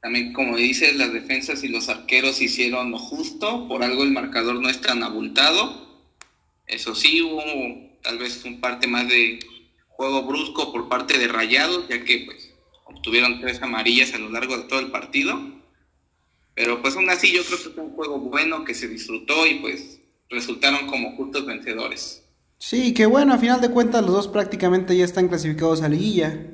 También, 0.00 0.32
como 0.32 0.56
dices, 0.56 0.96
las 0.96 1.12
defensas 1.12 1.62
y 1.62 1.68
los 1.68 1.90
arqueros 1.90 2.40
hicieron 2.40 2.90
lo 2.90 2.98
justo, 2.98 3.68
por 3.68 3.82
algo 3.82 4.02
el 4.02 4.12
marcador 4.12 4.54
no 4.54 4.70
es 4.70 4.80
tan 4.80 5.02
abultado. 5.02 5.86
Eso 6.66 6.94
sí, 6.94 7.20
hubo 7.20 7.42
tal 8.02 8.16
vez 8.16 8.42
un 8.46 8.62
parte 8.62 8.86
más 8.86 9.10
de 9.10 9.40
juego 9.90 10.22
brusco 10.22 10.72
por 10.72 10.88
parte 10.88 11.18
de 11.18 11.28
Rayados, 11.28 11.86
ya 11.90 12.02
que 12.02 12.20
pues 12.24 12.54
obtuvieron 12.86 13.42
tres 13.42 13.60
amarillas 13.60 14.14
a 14.14 14.18
lo 14.18 14.30
largo 14.30 14.56
de 14.56 14.64
todo 14.64 14.80
el 14.80 14.90
partido 14.90 15.57
pero 16.58 16.82
pues 16.82 16.96
aún 16.96 17.08
así 17.08 17.32
yo 17.32 17.44
creo 17.44 17.56
que 17.56 17.70
fue 17.70 17.84
un 17.84 17.92
juego 17.92 18.18
bueno 18.18 18.64
que 18.64 18.74
se 18.74 18.88
disfrutó 18.88 19.46
y 19.46 19.60
pues 19.60 20.00
resultaron 20.28 20.88
como 20.88 21.14
justos 21.14 21.46
vencedores. 21.46 22.24
Sí, 22.58 22.92
que 22.92 23.06
bueno, 23.06 23.32
a 23.32 23.38
final 23.38 23.60
de 23.60 23.70
cuentas 23.70 24.02
los 24.02 24.10
dos 24.10 24.26
prácticamente 24.28 24.96
ya 24.96 25.04
están 25.04 25.28
clasificados 25.28 25.82
a 25.82 25.88
liguilla. 25.88 26.50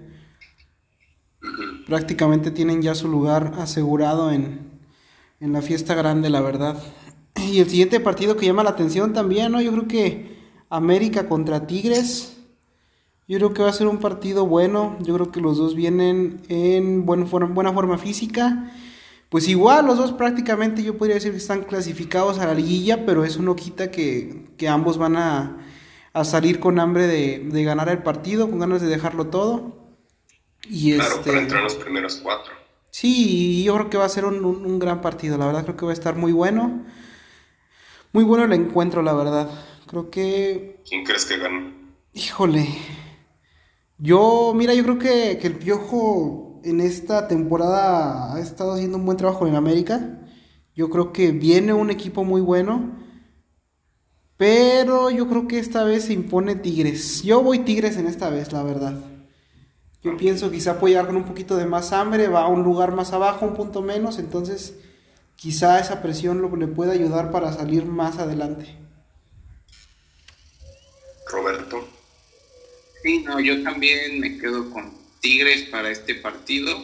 Prácticamente 1.86 2.50
tienen 2.50 2.82
ya 2.82 2.94
su 2.94 3.08
lugar 3.08 3.54
asegurado 3.56 4.30
en, 4.30 4.78
en 5.40 5.54
la 5.54 5.62
fiesta 5.62 5.94
grande, 5.94 6.28
la 6.28 6.42
verdad. 6.42 6.76
Y 7.36 7.60
el 7.60 7.70
siguiente 7.70 7.98
partido 7.98 8.36
que 8.36 8.44
llama 8.44 8.62
la 8.62 8.70
atención 8.70 9.14
también, 9.14 9.52
¿no? 9.52 9.62
Yo 9.62 9.72
creo 9.72 9.88
que 9.88 10.36
América 10.68 11.30
contra 11.30 11.66
Tigres. 11.66 12.36
Yo 13.26 13.38
creo 13.38 13.54
que 13.54 13.62
va 13.62 13.70
a 13.70 13.72
ser 13.72 13.86
un 13.86 14.00
partido 14.00 14.44
bueno. 14.44 14.98
Yo 15.00 15.14
creo 15.14 15.32
que 15.32 15.40
los 15.40 15.56
dos 15.56 15.74
vienen 15.74 16.42
en 16.50 17.06
buena 17.06 17.24
forma 17.24 17.96
física 17.96 18.70
pues 19.28 19.48
igual 19.48 19.86
los 19.86 19.98
dos 19.98 20.12
prácticamente 20.12 20.82
yo 20.82 20.96
podría 20.96 21.14
decir 21.14 21.32
que 21.32 21.38
están 21.38 21.64
clasificados 21.64 22.38
a 22.38 22.46
la 22.46 22.54
liguilla, 22.54 23.04
pero 23.04 23.24
eso 23.24 23.42
no 23.42 23.56
quita 23.56 23.90
que, 23.90 24.46
ambos 24.68 24.98
van 24.98 25.16
a, 25.16 25.58
salir 26.22 26.60
con 26.60 26.78
hambre 26.78 27.06
de, 27.06 27.64
ganar 27.64 27.88
el 27.88 28.02
partido, 28.02 28.48
con 28.48 28.60
ganas 28.60 28.80
de 28.80 28.88
dejarlo 28.88 29.26
todo. 29.26 29.76
Y 30.68 30.94
claro, 30.94 31.14
este, 31.16 31.30
para 31.30 31.42
entrar 31.42 31.58
en 31.58 31.64
los 31.64 31.74
primeros 31.74 32.20
cuatro. 32.22 32.52
Sí, 32.90 33.64
yo 33.64 33.74
creo 33.74 33.90
que 33.90 33.98
va 33.98 34.04
a 34.04 34.08
ser 34.08 34.24
un, 34.24 34.78
gran 34.78 35.00
partido, 35.00 35.36
la 35.36 35.46
verdad 35.46 35.64
creo 35.64 35.76
que 35.76 35.84
va 35.86 35.90
a 35.90 35.94
estar 35.94 36.14
muy 36.16 36.32
bueno. 36.32 36.84
Muy 38.12 38.22
bueno 38.22 38.44
el 38.44 38.52
encuentro, 38.52 39.02
la 39.02 39.14
verdad. 39.14 39.50
Creo 39.88 40.10
que... 40.10 40.80
¿Quién 40.88 41.04
crees 41.04 41.24
que 41.24 41.38
gana? 41.38 41.74
Híjole. 42.12 42.68
Yo, 43.98 44.52
mira, 44.54 44.74
yo 44.74 44.84
creo 44.84 44.98
que, 44.98 45.38
que 45.40 45.48
el 45.48 45.56
Piojo 45.56 46.43
en 46.64 46.80
esta 46.80 47.28
temporada 47.28 48.34
ha 48.34 48.40
estado 48.40 48.72
haciendo 48.74 48.98
un 48.98 49.04
buen 49.04 49.16
trabajo 49.16 49.46
en 49.46 49.54
América. 49.54 50.18
Yo 50.74 50.90
creo 50.90 51.12
que 51.12 51.30
viene 51.30 51.72
un 51.72 51.90
equipo 51.90 52.24
muy 52.24 52.40
bueno. 52.40 53.04
Pero 54.36 55.10
yo 55.10 55.28
creo 55.28 55.46
que 55.46 55.58
esta 55.58 55.84
vez 55.84 56.06
se 56.06 56.12
impone 56.12 56.56
Tigres. 56.56 57.22
Yo 57.22 57.42
voy 57.42 57.60
Tigres 57.60 57.96
en 57.96 58.06
esta 58.06 58.30
vez, 58.30 58.52
la 58.52 58.62
verdad. 58.62 58.98
Yo 60.02 60.16
pienso 60.16 60.50
quizá 60.50 60.78
llegar 60.80 61.06
con 61.06 61.16
un 61.16 61.24
poquito 61.24 61.56
de 61.56 61.64
más 61.64 61.92
hambre, 61.92 62.28
va 62.28 62.42
a 62.42 62.48
un 62.48 62.62
lugar 62.62 62.92
más 62.92 63.12
abajo, 63.12 63.46
un 63.46 63.54
punto 63.54 63.80
menos, 63.80 64.18
entonces 64.18 64.74
quizá 65.34 65.80
esa 65.80 66.02
presión 66.02 66.42
lo, 66.42 66.54
le 66.56 66.66
pueda 66.66 66.92
ayudar 66.92 67.30
para 67.30 67.52
salir 67.54 67.86
más 67.86 68.18
adelante. 68.18 68.76
Roberto. 71.30 71.88
Sí, 73.02 73.22
no, 73.22 73.40
yo 73.40 73.62
también 73.62 74.20
me 74.20 74.36
quedo 74.36 74.70
con 74.70 75.03
Tigres 75.24 75.62
para 75.62 75.90
este 75.90 76.14
partido. 76.14 76.78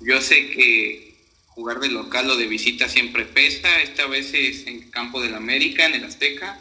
Yo 0.00 0.20
sé 0.20 0.48
que 0.50 1.16
jugar 1.48 1.80
de 1.80 1.88
local 1.88 2.30
o 2.30 2.36
de 2.36 2.46
visita 2.46 2.88
siempre 2.88 3.24
pesa, 3.24 3.82
esta 3.82 4.06
vez 4.06 4.32
es 4.32 4.68
en 4.68 4.92
campo 4.92 5.20
del 5.20 5.34
América, 5.34 5.84
en 5.84 5.94
el 5.94 6.04
Azteca. 6.04 6.56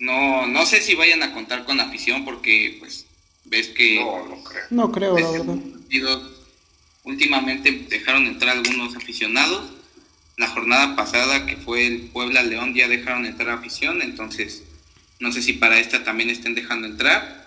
No, 0.00 0.46
no 0.46 0.66
sé 0.66 0.82
si 0.82 0.94
vayan 0.94 1.22
a 1.22 1.32
contar 1.32 1.64
con 1.64 1.80
afición 1.80 2.26
porque 2.26 2.76
pues 2.78 3.06
ves 3.46 3.68
que 3.68 4.00
no, 4.00 4.26
no 4.26 4.44
creo, 4.44 4.64
no 4.68 4.92
creo 4.92 5.18
la 5.18 5.30
verdad. 5.30 5.56
últimamente 7.04 7.86
dejaron 7.88 8.26
entrar 8.26 8.58
algunos 8.58 8.94
aficionados. 8.96 9.70
La 10.36 10.48
jornada 10.48 10.94
pasada 10.94 11.46
que 11.46 11.56
fue 11.56 11.86
el 11.86 12.10
Puebla 12.10 12.42
León 12.42 12.74
ya 12.74 12.86
dejaron 12.86 13.24
entrar 13.24 13.48
afición, 13.48 14.02
entonces 14.02 14.62
no 15.20 15.32
sé 15.32 15.40
si 15.40 15.54
para 15.54 15.78
esta 15.78 16.04
también 16.04 16.28
estén 16.28 16.54
dejando 16.54 16.86
entrar 16.86 17.43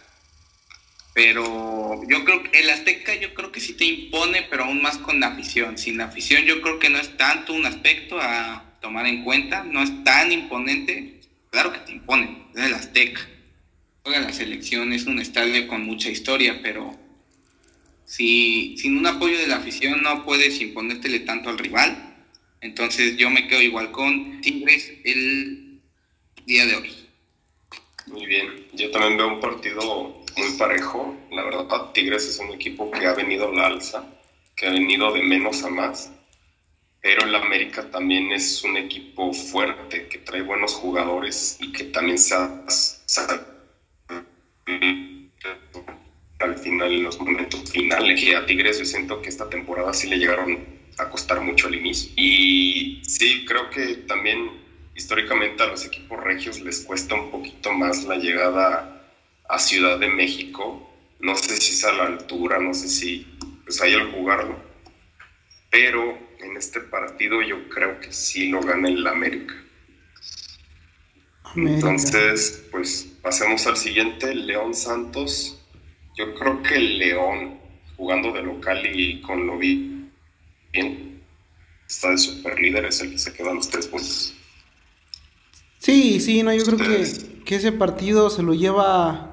pero 1.18 2.00
yo 2.08 2.24
creo 2.24 2.44
que 2.44 2.60
el 2.60 2.70
Azteca 2.70 3.16
yo 3.16 3.34
creo 3.34 3.52
que 3.52 3.60
sí 3.60 3.74
te 3.74 3.86
impone, 3.86 4.44
pero 4.52 4.66
aún 4.66 4.84
más 4.84 5.00
con 5.00 5.20
la 5.20 5.30
afición. 5.30 5.76
Sin 5.76 5.98
la 5.98 6.06
afición 6.06 6.44
yo 6.44 6.62
creo 6.62 6.78
que 6.78 6.92
no 6.92 7.00
es 7.00 7.18
tanto 7.18 7.54
un 7.54 7.66
aspecto 7.66 8.22
a 8.22 8.78
tomar 8.82 9.08
en 9.08 9.24
cuenta, 9.24 9.64
no 9.64 9.82
es 9.82 10.04
tan 10.04 10.32
imponente. 10.32 11.22
Claro 11.50 11.74
que 11.74 11.80
te 11.80 11.94
impone, 11.94 12.44
es 12.54 12.66
el 12.66 12.74
Azteca. 12.76 13.28
Juega 14.04 14.20
la 14.20 14.32
selección, 14.32 14.94
es 14.94 15.06
un 15.08 15.18
estadio 15.18 15.68
con 15.68 15.88
mucha 15.88 16.12
historia, 16.12 16.60
pero 16.62 16.96
si 18.06 18.78
sin 18.78 18.96
un 18.96 19.08
apoyo 19.08 19.40
de 19.40 19.48
la 19.48 19.56
afición 19.56 20.04
no 20.04 20.24
puedes 20.24 20.62
imponértele 20.62 21.22
tanto 21.22 21.50
al 21.50 21.58
rival. 21.58 22.16
Entonces 22.62 23.18
yo 23.18 23.32
me 23.32 23.48
quedo 23.48 23.64
igual 23.64 23.90
con 23.90 24.40
Tigres 24.42 24.94
el 25.04 25.82
día 26.46 26.68
de 26.68 26.76
hoy. 26.76 26.94
Muy 28.06 28.28
bien, 28.28 28.68
yo 28.74 28.92
también 28.92 29.18
veo 29.18 29.28
un 29.30 29.40
partido 29.40 30.27
muy 30.38 30.52
parejo. 30.58 31.16
La 31.32 31.44
verdad, 31.44 31.92
Tigres 31.94 32.28
es 32.28 32.40
un 32.40 32.52
equipo 32.52 32.92
que 32.92 33.06
ha 33.06 33.14
venido 33.14 33.50
a 33.50 33.54
la 33.54 33.68
alza, 33.68 34.04
que 34.56 34.68
ha 34.68 34.72
venido 34.72 35.12
de 35.12 35.22
menos 35.22 35.64
a 35.64 35.70
más. 35.70 36.12
Pero 37.02 37.24
el 37.24 37.36
América 37.36 37.90
también 37.90 38.32
es 38.32 38.64
un 38.64 38.76
equipo 38.78 39.32
fuerte, 39.34 40.08
que 40.08 40.18
trae 40.20 40.42
buenos 40.42 40.74
jugadores 40.74 41.58
y 41.60 41.72
que 41.72 41.86
también 41.86 42.18
se 42.18 42.36
ha, 42.36 42.66
al 46.40 46.58
final, 46.58 46.94
en 46.94 47.04
los 47.04 47.20
momentos 47.20 47.72
finales. 47.72 48.22
Y 48.22 48.34
a 48.34 48.46
Tigres 48.46 48.80
yo 48.80 48.86
siento 48.86 49.22
que 49.22 49.30
esta 49.30 49.50
temporada 49.50 49.94
sí 49.94 50.08
le 50.08 50.18
llegaron 50.18 50.58
a 50.98 51.10
costar 51.10 51.42
mucho 51.42 51.68
al 51.68 51.76
inicio. 51.76 52.12
Y 52.16 53.02
sí, 53.06 53.46
creo 53.46 53.70
que 53.70 53.96
también 54.08 54.66
históricamente 54.96 55.62
a 55.64 55.68
los 55.68 55.86
equipos 55.86 56.22
regios 56.24 56.60
les 56.60 56.82
cuesta 56.82 57.16
un 57.16 57.30
poquito 57.30 57.72
más 57.72 58.04
la 58.06 58.18
llegada 58.18 58.97
a 59.50 59.60
Ciudad 59.60 60.00
de 60.00 60.10
México. 60.10 60.84
No 61.20 61.36
sé 61.36 61.58
si 61.58 61.74
es 61.74 61.84
a 61.84 61.94
la 61.94 62.06
altura, 62.06 62.60
no 62.60 62.74
sé 62.74 62.88
si 62.90 63.28
pues 63.64 63.82
hay 63.82 63.94
al 63.94 64.12
jugarlo. 64.12 64.56
Pero 65.70 66.18
en 66.40 66.58
este 66.58 66.80
partido 66.80 67.42
yo 67.42 67.68
creo 67.70 68.00
que 68.00 68.12
sí 68.14 68.50
lo 68.50 68.62
gana 68.62 68.90
el 68.90 69.06
América. 69.06 69.56
Entonces, 71.56 72.66
pues 72.72 73.08
pasemos 73.22 73.66
al 73.68 73.78
siguiente, 73.78 74.34
León 74.36 74.76
Santos. 74.76 75.60
Yo 76.16 76.36
creo 76.36 76.62
que 76.62 76.76
el 76.76 76.98
León, 77.00 77.60
jugando 77.96 78.32
de 78.32 78.44
local 78.44 78.86
y 78.86 79.22
con 79.22 79.48
lo 79.48 79.58
bien, 79.58 80.12
está 81.88 82.12
de 82.12 82.18
super 82.18 82.60
líder, 82.60 82.86
es 82.86 83.02
el 83.02 83.12
que 83.12 83.18
se 83.18 83.34
queda 83.34 83.54
los 83.54 83.70
tres 83.70 83.88
puntos. 83.88 84.34
Sí, 85.80 86.20
sí, 86.20 86.44
no, 86.44 86.54
yo 86.54 86.64
creo 86.64 86.78
que, 86.78 87.44
que, 87.46 87.56
ese 87.56 87.72
partido 87.72 88.30
se 88.30 88.44
lo 88.44 88.54
lleva 88.54 89.27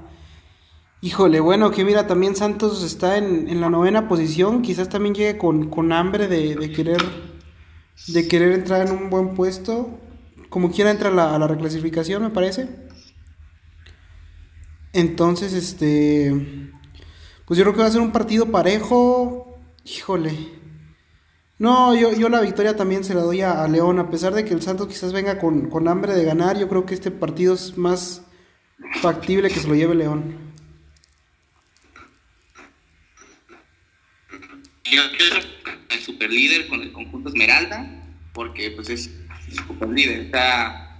Híjole, 1.04 1.38
bueno, 1.40 1.70
que 1.70 1.84
mira, 1.84 2.06
también 2.06 2.34
Santos 2.34 2.82
está 2.82 3.18
en, 3.18 3.60
la 3.60 3.68
novena 3.68 4.08
posición, 4.08 4.62
quizás 4.62 4.88
también 4.88 5.14
llegue 5.14 5.36
con, 5.36 5.92
hambre 5.92 6.28
de, 6.28 6.72
querer 6.72 6.96
de 8.08 8.26
querer 8.26 8.52
entrar 8.52 8.86
en 8.86 8.94
un 8.94 9.10
buen 9.10 9.34
puesto, 9.34 9.98
como 10.48 10.70
quiera 10.70 10.90
entra 10.90 11.10
a 11.10 11.38
la 11.38 11.46
reclasificación, 11.46 12.22
me 12.22 12.30
parece. 12.30 12.70
Entonces, 14.94 15.52
este, 15.52 16.72
pues 17.44 17.58
yo 17.58 17.64
creo 17.64 17.74
que 17.74 17.82
va 17.82 17.88
a 17.88 17.90
ser 17.90 18.00
un 18.00 18.12
partido 18.12 18.50
parejo, 18.50 19.58
híjole. 19.84 20.32
No, 21.58 21.94
yo, 21.94 22.14
yo 22.14 22.30
la 22.30 22.40
victoria 22.40 22.76
también 22.76 23.04
se 23.04 23.12
la 23.12 23.20
doy 23.20 23.42
a, 23.42 23.68
León, 23.68 23.98
a 23.98 24.08
pesar 24.08 24.32
de 24.32 24.46
que 24.46 24.54
el 24.54 24.62
Santos 24.62 24.88
quizás 24.88 25.12
venga 25.12 25.38
con, 25.38 25.68
con 25.68 25.86
hambre 25.86 26.14
de 26.14 26.24
ganar, 26.24 26.58
yo 26.58 26.66
creo 26.66 26.86
que 26.86 26.94
este 26.94 27.10
partido 27.10 27.52
es 27.52 27.76
más 27.76 28.22
factible 29.02 29.50
que 29.50 29.60
se 29.60 29.68
lo 29.68 29.74
lleve 29.74 29.94
León. 29.94 30.53
El 34.84 36.00
super 36.00 36.30
líder 36.30 36.68
con 36.68 36.82
el 36.82 36.92
conjunto 36.92 37.28
Esmeralda, 37.28 37.86
porque 38.32 38.70
pues 38.70 38.90
es 38.90 39.10
super 39.66 39.88
líder. 39.88 40.20
Está, 40.20 40.98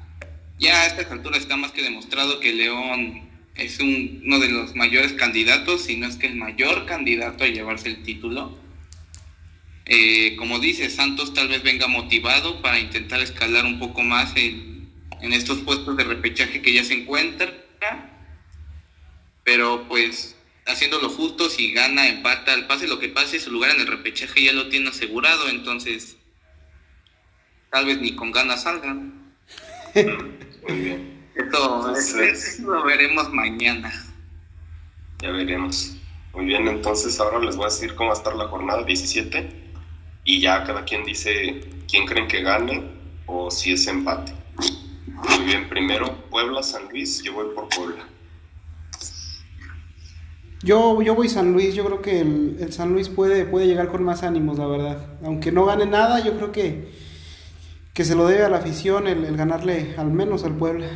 ya 0.59 0.83
a 0.83 0.87
estas 0.87 1.11
alturas 1.11 1.41
está 1.41 1.57
más 1.57 1.73
que 1.73 1.83
demostrado 1.83 2.41
que 2.41 2.53
León 2.53 3.29
es 3.57 3.79
uno 3.79 4.39
de 4.39 4.49
los 4.49 4.75
mayores 4.75 5.13
candidatos, 5.13 5.85
si 5.85 5.97
no 5.97 6.07
es 6.07 6.17
que 6.17 6.27
el 6.27 6.37
mayor 6.37 6.87
candidato 6.87 7.45
a 7.45 7.49
llevarse 7.49 7.89
el 7.89 8.03
título. 8.03 8.59
Eh, 9.87 10.35
como 10.37 10.61
dice, 10.61 10.89
Santos 10.89 11.35
tal 11.35 11.49
vez 11.49 11.63
venga 11.63 11.87
motivado 11.87 12.63
para 12.63 12.81
intentar 12.81 13.21
escalar 13.21 13.67
un 13.67 13.79
poco 13.79 14.03
más 14.03 14.35
en, 14.35 14.89
en 15.21 15.33
estos 15.33 15.59
puestos 15.59 15.97
de 15.97 16.05
repechaje 16.05 16.63
que 16.63 16.73
ya 16.73 16.85
se 16.85 16.95
encuentra. 16.95 17.53
Pero 19.45 19.87
pues 19.89 20.34
haciéndolo 20.67 21.09
justo, 21.09 21.49
si 21.49 21.73
gana, 21.73 22.09
empata, 22.09 22.67
pase 22.67 22.89
lo 22.89 22.99
que 22.99 23.09
pase, 23.09 23.41
su 23.41 23.51
lugar 23.51 23.73
en 23.73 23.83
el 23.83 23.87
repechaje 23.87 24.45
ya 24.45 24.53
lo 24.53 24.69
tiene 24.69 24.89
asegurado, 24.89 25.49
entonces 25.49 26.17
tal 27.71 27.87
vez 27.87 28.01
ni 28.01 28.15
con 28.15 28.33
ganas 28.33 28.63
salgan. 28.63 29.35
Muy 29.95 30.79
bien. 30.79 31.15
Esto, 31.35 31.93
lo 32.61 32.85
veremos 32.85 33.33
mañana. 33.33 33.93
Ya 35.21 35.33
veremos. 35.33 35.97
Muy 36.33 36.47
bien, 36.47 36.67
entonces 36.69 37.19
ahora 37.21 37.39
les 37.41 37.57
voy 37.57 37.67
a 37.67 37.69
decir 37.69 37.95
cómo 37.95 38.11
va 38.11 38.15
a 38.15 38.19
estar 38.19 38.35
la 38.35 38.49
jornada 38.49 38.83
17 38.85 39.65
y 40.25 40.41
ya 40.41 40.65
cada 40.65 40.85
quien 40.85 41.05
dice 41.05 41.61
quién 41.89 42.07
creen 42.07 42.29
que 42.29 42.43
gane 42.43 42.85
o 43.27 43.51
si 43.51 43.73
es 43.73 43.87
empate. 43.87 44.33
Muy 45.07 45.45
bien, 45.45 45.69
primero 45.69 46.29
Puebla, 46.31 46.63
San 46.63 46.89
Luis, 46.89 47.23
yo 47.23 47.35
voy 47.35 47.55
por 47.55 47.69
Puebla. 47.69 48.07
Yo, 50.63 51.03
yo 51.03 51.15
voy 51.15 51.29
San 51.29 51.53
Luis, 51.53 51.75
yo 51.75 51.85
creo 51.85 52.01
que 52.01 52.21
el, 52.21 52.73
San 52.73 52.93
Luis 52.93 53.09
puede, 53.09 53.45
puede 53.45 53.67
llegar 53.67 53.89
con 53.89 54.03
más 54.03 54.23
ánimos, 54.23 54.59
la 54.59 54.67
verdad. 54.67 55.19
Aunque 55.23 55.53
no 55.53 55.67
gane 55.67 55.87
nada, 55.87 56.25
yo 56.25 56.37
creo 56.37 56.53
que, 56.53 56.89
que 57.93 58.05
se 58.05 58.15
lo 58.15 58.27
debe 58.27 58.45
a 58.45 58.49
la 58.49 58.59
afición 58.59 59.07
el, 59.07 59.37
ganarle 59.37 59.95
al 59.99 60.11
menos 60.11 60.45
al 60.45 60.57
Puebla. 60.57 60.89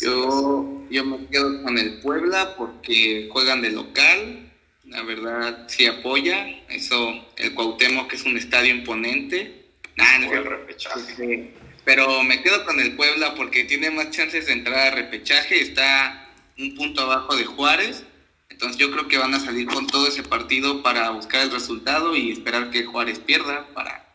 Yo, 0.00 0.82
yo 0.90 1.04
me 1.04 1.26
quedo 1.28 1.62
con 1.62 1.78
el 1.78 2.00
Puebla 2.00 2.54
porque 2.58 3.28
juegan 3.32 3.62
de 3.62 3.70
local, 3.70 4.52
la 4.84 5.02
verdad 5.02 5.64
sí 5.68 5.86
apoya, 5.86 6.46
eso, 6.68 7.10
el 7.36 7.54
Cuauhtémoc 7.54 8.08
que 8.08 8.16
es 8.16 8.24
un 8.24 8.36
estadio 8.36 8.74
imponente. 8.74 9.64
Nah, 9.96 10.18
no, 10.18 10.32
el 10.32 10.44
repechaje. 10.44 11.54
Pero 11.84 12.22
me 12.22 12.42
quedo 12.42 12.64
con 12.64 12.80
el 12.80 12.96
Puebla 12.96 13.34
porque 13.34 13.64
tiene 13.64 13.90
más 13.90 14.10
chances 14.10 14.46
de 14.46 14.52
entrar 14.52 14.92
a 14.92 14.96
repechaje, 14.96 15.60
está 15.60 16.23
un 16.58 16.74
punto 16.74 17.02
abajo 17.02 17.36
de 17.36 17.44
Juárez. 17.44 18.04
Entonces 18.48 18.78
yo 18.78 18.90
creo 18.90 19.08
que 19.08 19.18
van 19.18 19.34
a 19.34 19.40
salir 19.40 19.66
con 19.66 19.86
todo 19.86 20.06
ese 20.06 20.22
partido 20.22 20.82
para 20.82 21.10
buscar 21.10 21.42
el 21.42 21.50
resultado 21.50 22.14
y 22.14 22.30
esperar 22.30 22.70
que 22.70 22.84
Juárez 22.84 23.18
pierda 23.18 23.66
para 23.74 24.06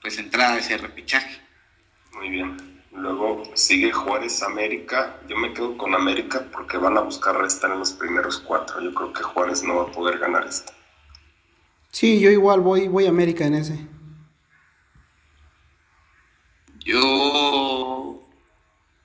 pues 0.00 0.18
entrar 0.18 0.52
a 0.52 0.58
ese 0.58 0.78
repechaje. 0.78 1.40
Muy 2.12 2.30
bien. 2.30 2.56
Luego 2.92 3.42
sigue 3.54 3.92
Juárez 3.92 4.42
América. 4.42 5.20
Yo 5.28 5.36
me 5.36 5.52
quedo 5.52 5.76
con 5.76 5.94
América 5.94 6.46
porque 6.50 6.78
van 6.78 6.96
a 6.96 7.00
buscar 7.00 7.44
estar 7.44 7.70
en 7.70 7.80
los 7.80 7.92
primeros 7.92 8.38
cuatro. 8.38 8.80
Yo 8.80 8.94
creo 8.94 9.12
que 9.12 9.22
Juárez 9.22 9.62
no 9.62 9.76
va 9.76 9.82
a 9.84 9.92
poder 9.92 10.18
ganar 10.18 10.46
esto. 10.46 10.72
Sí, 11.90 12.20
yo 12.20 12.30
igual 12.30 12.60
voy, 12.60 12.88
voy 12.88 13.06
a 13.06 13.10
América 13.10 13.44
en 13.44 13.54
ese. 13.54 13.78
Yo, 16.84 18.26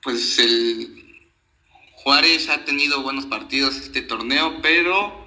pues 0.02 0.38
el, 0.38 0.93
Juárez 2.04 2.50
ha 2.50 2.62
tenido 2.66 3.02
buenos 3.02 3.24
partidos 3.24 3.76
este 3.76 4.02
torneo, 4.02 4.60
pero 4.60 5.26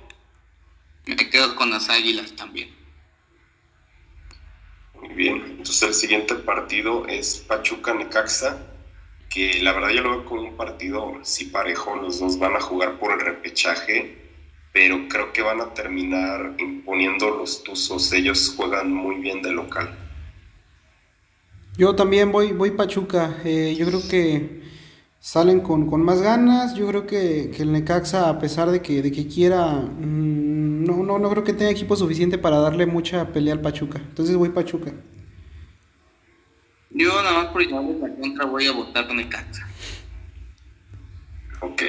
me 1.08 1.16
quedo 1.16 1.56
con 1.56 1.72
las 1.72 1.90
Águilas 1.90 2.34
también. 2.34 2.70
Muy 4.94 5.10
bien, 5.16 5.38
entonces 5.38 5.82
el 5.82 5.94
siguiente 5.96 6.36
partido 6.36 7.08
es 7.08 7.44
Pachuca-Necaxa, 7.48 8.60
que 9.28 9.60
la 9.64 9.74
verdad 9.74 9.90
yo 9.90 10.04
lo 10.04 10.12
veo 10.12 10.26
como 10.26 10.42
un 10.42 10.56
partido 10.56 11.20
sí 11.24 11.46
parejo, 11.46 11.96
los 11.96 12.20
dos 12.20 12.38
van 12.38 12.56
a 12.56 12.62
jugar 12.62 13.00
por 13.00 13.12
el 13.12 13.22
repechaje, 13.22 14.16
pero 14.72 15.08
creo 15.10 15.34
que 15.34 15.42
van 15.42 15.62
a 15.62 15.74
terminar 15.74 16.54
imponiendo 16.60 17.32
los 17.32 17.64
tuzos, 17.64 18.14
ellos 18.14 18.54
juegan 18.56 18.94
muy 18.94 19.16
bien 19.16 19.42
de 19.42 19.52
local. 19.52 19.98
Yo 21.76 21.96
también 21.96 22.32
voy, 22.32 22.52
voy 22.52 22.70
Pachuca, 22.70 23.42
eh, 23.44 23.76
yo 23.76 23.88
creo 23.88 24.08
que 24.08 24.67
salen 25.28 25.60
con, 25.60 26.02
más 26.04 26.22
ganas. 26.22 26.74
Yo 26.74 26.88
creo 26.88 27.06
que, 27.06 27.52
el 27.52 27.74
Necaxa, 27.74 28.30
a 28.30 28.40
pesar 28.40 28.72
de 28.72 28.82
que, 28.82 29.02
de 29.02 29.12
que 29.12 29.28
quiera, 29.28 29.66
mm, 29.66 30.86
no, 30.86 31.04
no, 31.04 31.20
no 31.20 31.30
creo 31.30 31.44
que 31.44 31.52
tenga 31.52 31.70
equipo 31.70 31.98
suficiente 31.98 32.38
para 32.38 32.60
darle 32.60 32.86
mucha 32.86 33.28
pelea 33.34 33.54
al 33.54 33.62
Pachuca. 33.62 34.00
Entonces 34.00 34.38
voy 34.38 34.50
Pachuca. 34.50 34.94
Yo 36.92 37.22
nada 37.22 37.44
más 37.44 37.48
por 37.48 37.62
llamarles 37.62 38.00
la 38.00 38.16
contra 38.16 38.46
voy 38.46 38.68
a 38.68 38.72
votar 38.72 39.06
con 39.06 39.18
Necaxa. 39.18 39.68
Ok. 41.60 41.84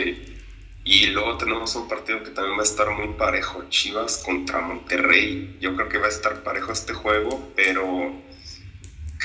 Y 0.82 1.06
luego 1.06 1.36
tenemos 1.36 1.76
un 1.76 1.86
partido 1.86 2.24
que 2.24 2.30
también 2.30 2.58
va 2.58 2.62
a 2.62 2.64
estar 2.64 2.90
muy 2.90 3.14
parejo, 3.14 3.62
Chivas 3.68 4.24
contra 4.26 4.62
Monterrey. 4.62 5.58
Yo 5.60 5.76
creo 5.76 5.88
que 5.88 5.98
va 5.98 6.06
a 6.06 6.10
estar 6.10 6.42
parejo 6.42 6.72
este 6.72 6.92
juego, 6.92 7.52
pero 7.54 8.20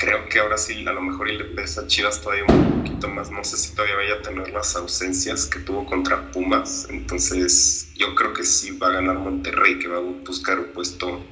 creo 0.04 0.28
que 0.28 0.38
ahora 0.38 0.58
sí 0.58 0.86
a 0.86 0.92
lo 0.92 1.00
mejor 1.00 1.30
y 1.30 1.38
le 1.38 1.44
pesa 1.44 1.82
a 1.82 1.86
Chivas 1.86 2.20
todavía 2.20 2.44
un 2.46 2.82
poquito 2.82 3.08
más. 3.08 3.30
No 3.30 3.42
sé 3.42 3.56
si 3.56 3.74
todavía 3.74 3.96
vaya 3.96 4.14
a 4.16 4.22
tener 4.22 4.50
las 4.50 4.76
ausencias 4.76 5.46
que 5.46 5.60
tuvo 5.60 5.86
contra 5.86 6.30
Pumas. 6.30 6.86
Entonces 6.90 7.90
yo 7.96 8.14
creo 8.14 8.34
que 8.34 8.44
sí 8.44 8.76
va 8.76 8.88
a 8.88 8.92
ganar 8.92 9.18
Monterrey, 9.18 9.78
que 9.78 9.88
va 9.88 9.96
a 9.96 10.00
buscar 10.00 10.58
un 10.58 10.66
puesto 10.72 11.24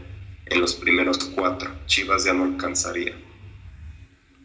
en 0.47 0.61
los 0.61 0.75
primeros 0.75 1.19
cuatro. 1.35 1.71
Chivas 1.87 2.25
ya 2.25 2.33
no 2.33 2.45
alcanzaría. 2.45 3.15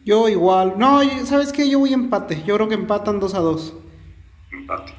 Yo 0.04 0.28
igual. 0.28 0.74
No, 0.76 1.00
¿sabes 1.24 1.50
qué? 1.50 1.68
Yo 1.68 1.78
voy 1.78 1.90
a 1.90 1.94
empate. 1.94 2.42
Yo 2.46 2.54
creo 2.56 2.68
que 2.68 2.74
empatan 2.74 3.20
2 3.20 3.34
a 3.34 3.40
2. 3.40 3.74
Empate. 4.52 4.92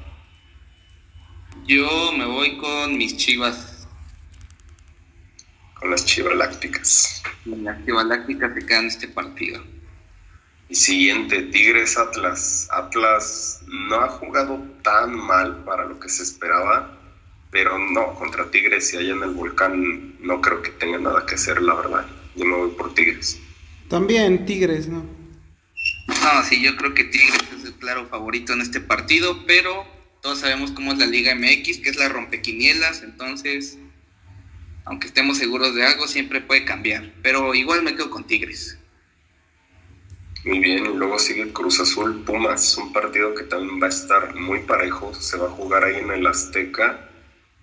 Yo 1.68 2.12
me 2.18 2.26
voy 2.26 2.58
con 2.58 2.98
mis 2.98 3.16
Chivas 3.16 3.69
con 5.80 5.92
las 5.92 6.06
Chivalácticas. 6.06 7.24
Las 7.46 7.86
Chivalácticas 7.86 8.54
se 8.54 8.66
quedan 8.66 8.84
en 8.84 8.88
este 8.88 9.08
partido. 9.08 9.64
Y 10.70 10.76
siguiente, 10.76 11.42
Tigres 11.44 11.98
Atlas. 11.98 12.68
Atlas 12.72 13.62
no 13.68 14.02
ha 14.02 14.10
jugado 14.10 14.62
tan 14.84 15.16
mal 15.16 15.64
para 15.64 15.86
lo 15.86 16.00
que 16.00 16.10
se 16.10 16.24
esperaba, 16.24 16.98
pero 17.50 17.80
no, 17.80 18.14
contra 18.16 18.52
Tigres 18.52 18.94
y 18.94 18.98
allá 18.98 19.14
en 19.14 19.24
el 19.24 19.32
volcán 19.32 20.16
no 20.20 20.42
creo 20.42 20.62
que 20.62 20.72
tenga 20.72 21.00
nada 21.00 21.26
que 21.26 21.36
hacer, 21.36 21.62
la 21.62 21.74
verdad. 21.74 22.06
Yo 22.36 22.46
me 22.46 22.56
voy 22.56 22.72
por 22.72 22.94
Tigres. 22.94 23.40
También 23.88 24.46
Tigres, 24.46 24.88
¿no? 24.88 25.04
No, 26.08 26.44
sí, 26.48 26.62
yo 26.62 26.76
creo 26.76 26.94
que 26.94 27.06
Tigres 27.06 27.42
es 27.58 27.66
el 27.66 27.74
claro 27.74 28.08
favorito 28.08 28.54
en 28.54 28.62
este 28.62 28.80
partido, 28.80 29.46
pero 29.48 29.88
todos 30.22 30.40
sabemos 30.40 30.72
cómo 30.72 30.92
es 30.92 31.00
la 31.00 31.08
Liga 31.08 31.34
MX, 31.34 31.80
que 31.80 31.90
es 31.90 31.98
la 31.98 32.10
rompequinielas, 32.10 33.02
entonces 33.02 33.80
aunque 34.90 35.06
estemos 35.06 35.38
seguros 35.38 35.76
de 35.76 35.86
algo, 35.86 36.08
siempre 36.08 36.42
puede 36.42 36.66
cambiar. 36.66 37.14
Pero 37.22 37.54
igual 37.54 37.84
me 37.84 37.96
quedo 37.96 38.10
con 38.10 38.26
Tigres. 38.26 38.80
Muy 40.46 40.58
bien, 40.60 40.84
y 40.84 40.98
luego 40.98 41.20
sigue 41.20 41.54
Cruz 41.54 41.80
Azul 41.80 42.24
Pumas, 42.24 42.76
un 42.76 42.92
partido 42.92 43.36
que 43.36 43.44
también 43.44 43.80
va 43.80 43.86
a 43.86 43.90
estar 43.90 44.34
muy 44.36 44.62
parejo, 44.62 45.14
se 45.14 45.38
va 45.38 45.46
a 45.46 45.52
jugar 45.52 45.84
ahí 45.84 45.98
en 45.98 46.10
el 46.10 46.26
Azteca 46.26 47.08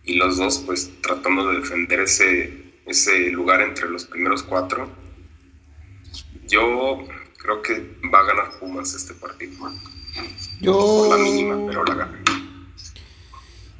y 0.04 0.14
los 0.14 0.36
dos 0.36 0.62
pues 0.64 0.92
tratando 1.00 1.50
de 1.50 1.58
defender 1.58 2.00
ese, 2.00 2.74
ese 2.86 3.30
lugar 3.30 3.60
entre 3.60 3.88
los 3.88 4.04
primeros 4.04 4.44
cuatro. 4.44 4.88
Yo 6.46 7.08
creo 7.38 7.60
que 7.60 7.98
va 8.14 8.20
a 8.20 8.24
ganar 8.24 8.50
Pumas 8.60 8.94
este 8.94 9.14
partido. 9.14 9.52
Yo... 10.60 11.08
la 11.10 11.16
mínima, 11.16 11.56
pero 11.66 11.84
la 11.84 11.94
gana. 11.94 12.35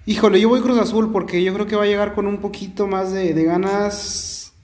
Híjole, 0.09 0.41
yo 0.41 0.49
voy 0.49 0.61
Cruz 0.61 0.79
Azul 0.79 1.11
porque 1.11 1.43
yo 1.43 1.53
creo 1.53 1.67
que 1.67 1.75
va 1.75 1.83
a 1.83 1.87
llegar 1.87 2.15
con 2.15 2.29
un 2.29 2.41
poquito 2.41 2.87
más 2.87 3.13
de, 3.13 3.33
ganas. 3.43 4.55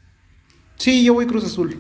Sí, 0.77 1.03
yo 1.03 1.15
voy 1.15 1.27
Cruz 1.27 1.45
Azul. 1.45 1.77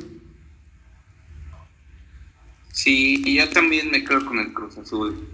Sí, 2.72 3.22
y 3.24 3.36
yo 3.36 3.48
también 3.50 3.88
me 3.92 4.02
quedo 4.02 4.26
con 4.26 4.40
el 4.40 4.52
Cruz 4.52 4.78
Azul. 4.78 5.28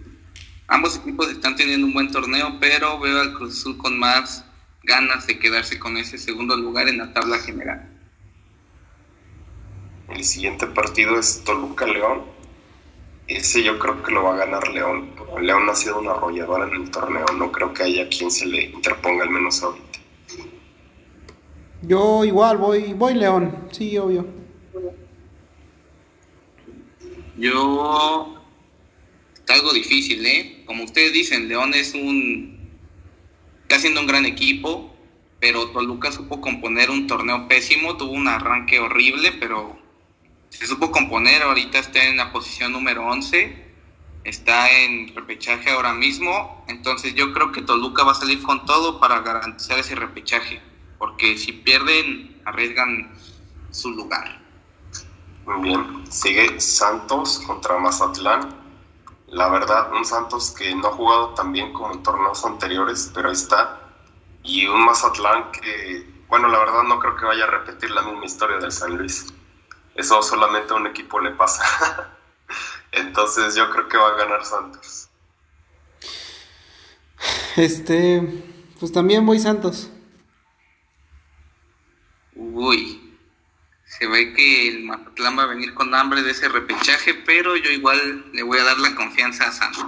Ambos 0.67 0.99
equipos 0.99 1.31
están 1.31 1.57
teniendo 1.57 1.87
un 1.87 1.95
buen 1.95 2.13
torneo, 2.13 2.59
pero 2.61 3.01
veo 3.01 3.19
al 3.19 3.33
Cruz 3.33 3.61
Azul 3.61 3.79
con 3.79 3.99
más 3.99 4.45
ganas 4.83 5.27
de 5.27 5.39
quedarse 5.39 5.79
con 5.79 5.97
ese 5.97 6.19
segundo 6.19 6.55
lugar 6.55 6.87
en 6.89 6.99
la 6.99 7.15
tabla 7.15 7.39
general. 7.39 7.89
El 10.11 10.23
siguiente 10.23 10.67
partido 10.67 11.19
es 11.19 11.43
Toluca 11.45 11.87
León. 11.87 12.25
Ese 13.29 13.63
yo 13.63 13.79
creo 13.79 14.03
que 14.03 14.11
lo 14.11 14.25
va 14.25 14.35
a 14.35 14.39
ganar 14.39 14.67
León. 14.69 15.11
León 15.41 15.69
ha 15.69 15.75
sido 15.75 16.01
una 16.01 16.13
arrolladora 16.13 16.67
en 16.67 16.83
el 16.83 16.91
torneo. 16.91 17.27
No 17.37 17.53
creo 17.53 17.73
que 17.75 17.83
haya 17.83 18.09
quien 18.09 18.31
se 18.31 18.47
le 18.47 18.65
interponga, 18.65 19.25
al 19.25 19.31
menos 19.31 19.63
ahorita. 19.63 19.99
Yo 21.83 22.25
igual 22.25 22.57
voy, 22.57 22.95
voy 22.95 23.15
León, 23.15 23.69
sí, 23.71 23.97
obvio. 23.99 24.27
Yo 27.37 28.35
está 29.35 29.55
algo 29.55 29.73
difícil, 29.73 30.27
¿eh? 30.27 30.65
Como 30.67 30.85
ustedes 30.85 31.13
dicen, 31.13 31.49
León 31.49 31.73
es 31.75 31.95
un 31.95 32.59
está 33.63 33.77
haciendo 33.77 34.01
un 34.01 34.07
gran 34.07 34.25
equipo, 34.25 34.91
pero 35.41 35.69
Toluca 35.69 36.11
supo 36.11 36.41
componer 36.41 36.91
un 36.91 37.07
torneo 37.07 37.47
pésimo, 37.47 37.99
tuvo 37.99 38.13
un 38.13 38.27
arranque 38.27 38.81
horrible, 38.81 39.33
pero 39.33 39.79
se 40.51 40.67
supo 40.67 40.91
componer, 40.91 41.43
ahorita 41.43 41.79
está 41.79 42.05
en 42.05 42.17
la 42.17 42.33
posición 42.33 42.73
número 42.73 43.07
11, 43.07 43.67
está 44.25 44.71
en 44.71 45.15
repechaje 45.15 45.71
ahora 45.71 45.95
mismo, 45.95 46.65
entonces 46.69 47.15
yo 47.15 47.33
creo 47.33 47.53
que 47.53 47.63
Toluca 47.63 48.05
va 48.05 48.13
a 48.13 48.15
salir 48.15 48.43
con 48.43 48.65
todo 48.67 49.01
para 49.01 49.21
garantizar 49.21 49.79
ese 49.79 49.95
repechaje, 49.95 50.61
porque 50.99 51.37
si 51.37 51.53
pierden, 51.53 52.41
arriesgan 52.45 53.13
su 53.71 53.91
lugar. 53.91 54.41
Muy 55.45 55.69
bien, 55.69 56.05
sigue 56.11 56.61
Santos 56.61 57.43
contra 57.47 57.79
Mazatlán. 57.79 58.55
La 59.29 59.49
verdad, 59.49 59.93
un 59.95 60.05
Santos 60.05 60.51
que 60.51 60.75
no 60.75 60.89
ha 60.89 60.93
jugado 60.93 61.35
tan 61.35 61.53
bien 61.53 61.73
como 61.73 61.93
en 61.93 62.03
torneos 62.03 62.45
anteriores, 62.45 63.11
pero 63.15 63.29
ahí 63.29 63.35
está. 63.35 63.81
Y 64.43 64.67
un 64.67 64.85
Mazatlán 64.85 65.51
que, 65.53 66.07
bueno, 66.29 66.49
la 66.49 66.59
verdad 66.59 66.83
no 66.83 66.99
creo 66.99 67.17
que 67.17 67.25
vaya 67.25 67.45
a 67.45 67.51
repetir 67.51 67.91
la 67.91 68.03
misma 68.03 68.27
historia 68.27 68.59
del 68.59 68.73
San 68.73 68.97
Luis. 68.97 69.33
Eso 69.99 70.23
solamente 70.23 70.73
a 70.73 70.77
un 70.77 70.87
equipo 70.87 71.19
le 71.19 71.33
pasa. 71.33 72.17
Entonces 72.93 73.57
yo 73.57 73.69
creo 73.71 73.89
que 73.89 73.97
va 73.97 74.11
a 74.11 74.17
ganar 74.17 74.45
Santos. 74.45 75.09
Este, 77.57 78.23
pues 78.79 78.93
también 78.93 79.27
voy 79.27 79.41
Santos. 79.41 79.91
Uy, 82.37 83.19
se 83.85 84.07
ve 84.07 84.33
que 84.35 84.69
el 84.69 84.85
Mazatlán 84.85 85.37
va 85.37 85.43
a 85.43 85.47
venir 85.47 85.75
con 85.75 85.93
hambre 85.93 86.23
de 86.23 86.31
ese 86.31 86.49
repechaje, 86.49 87.15
pero 87.15 87.57
yo 87.57 87.69
igual 87.69 88.31
le 88.33 88.45
voy 88.45 88.59
a 88.59 88.65
dar 88.65 88.79
la 88.79 88.95
confianza 88.95 89.49
a 89.49 89.53
Santos. 89.53 89.85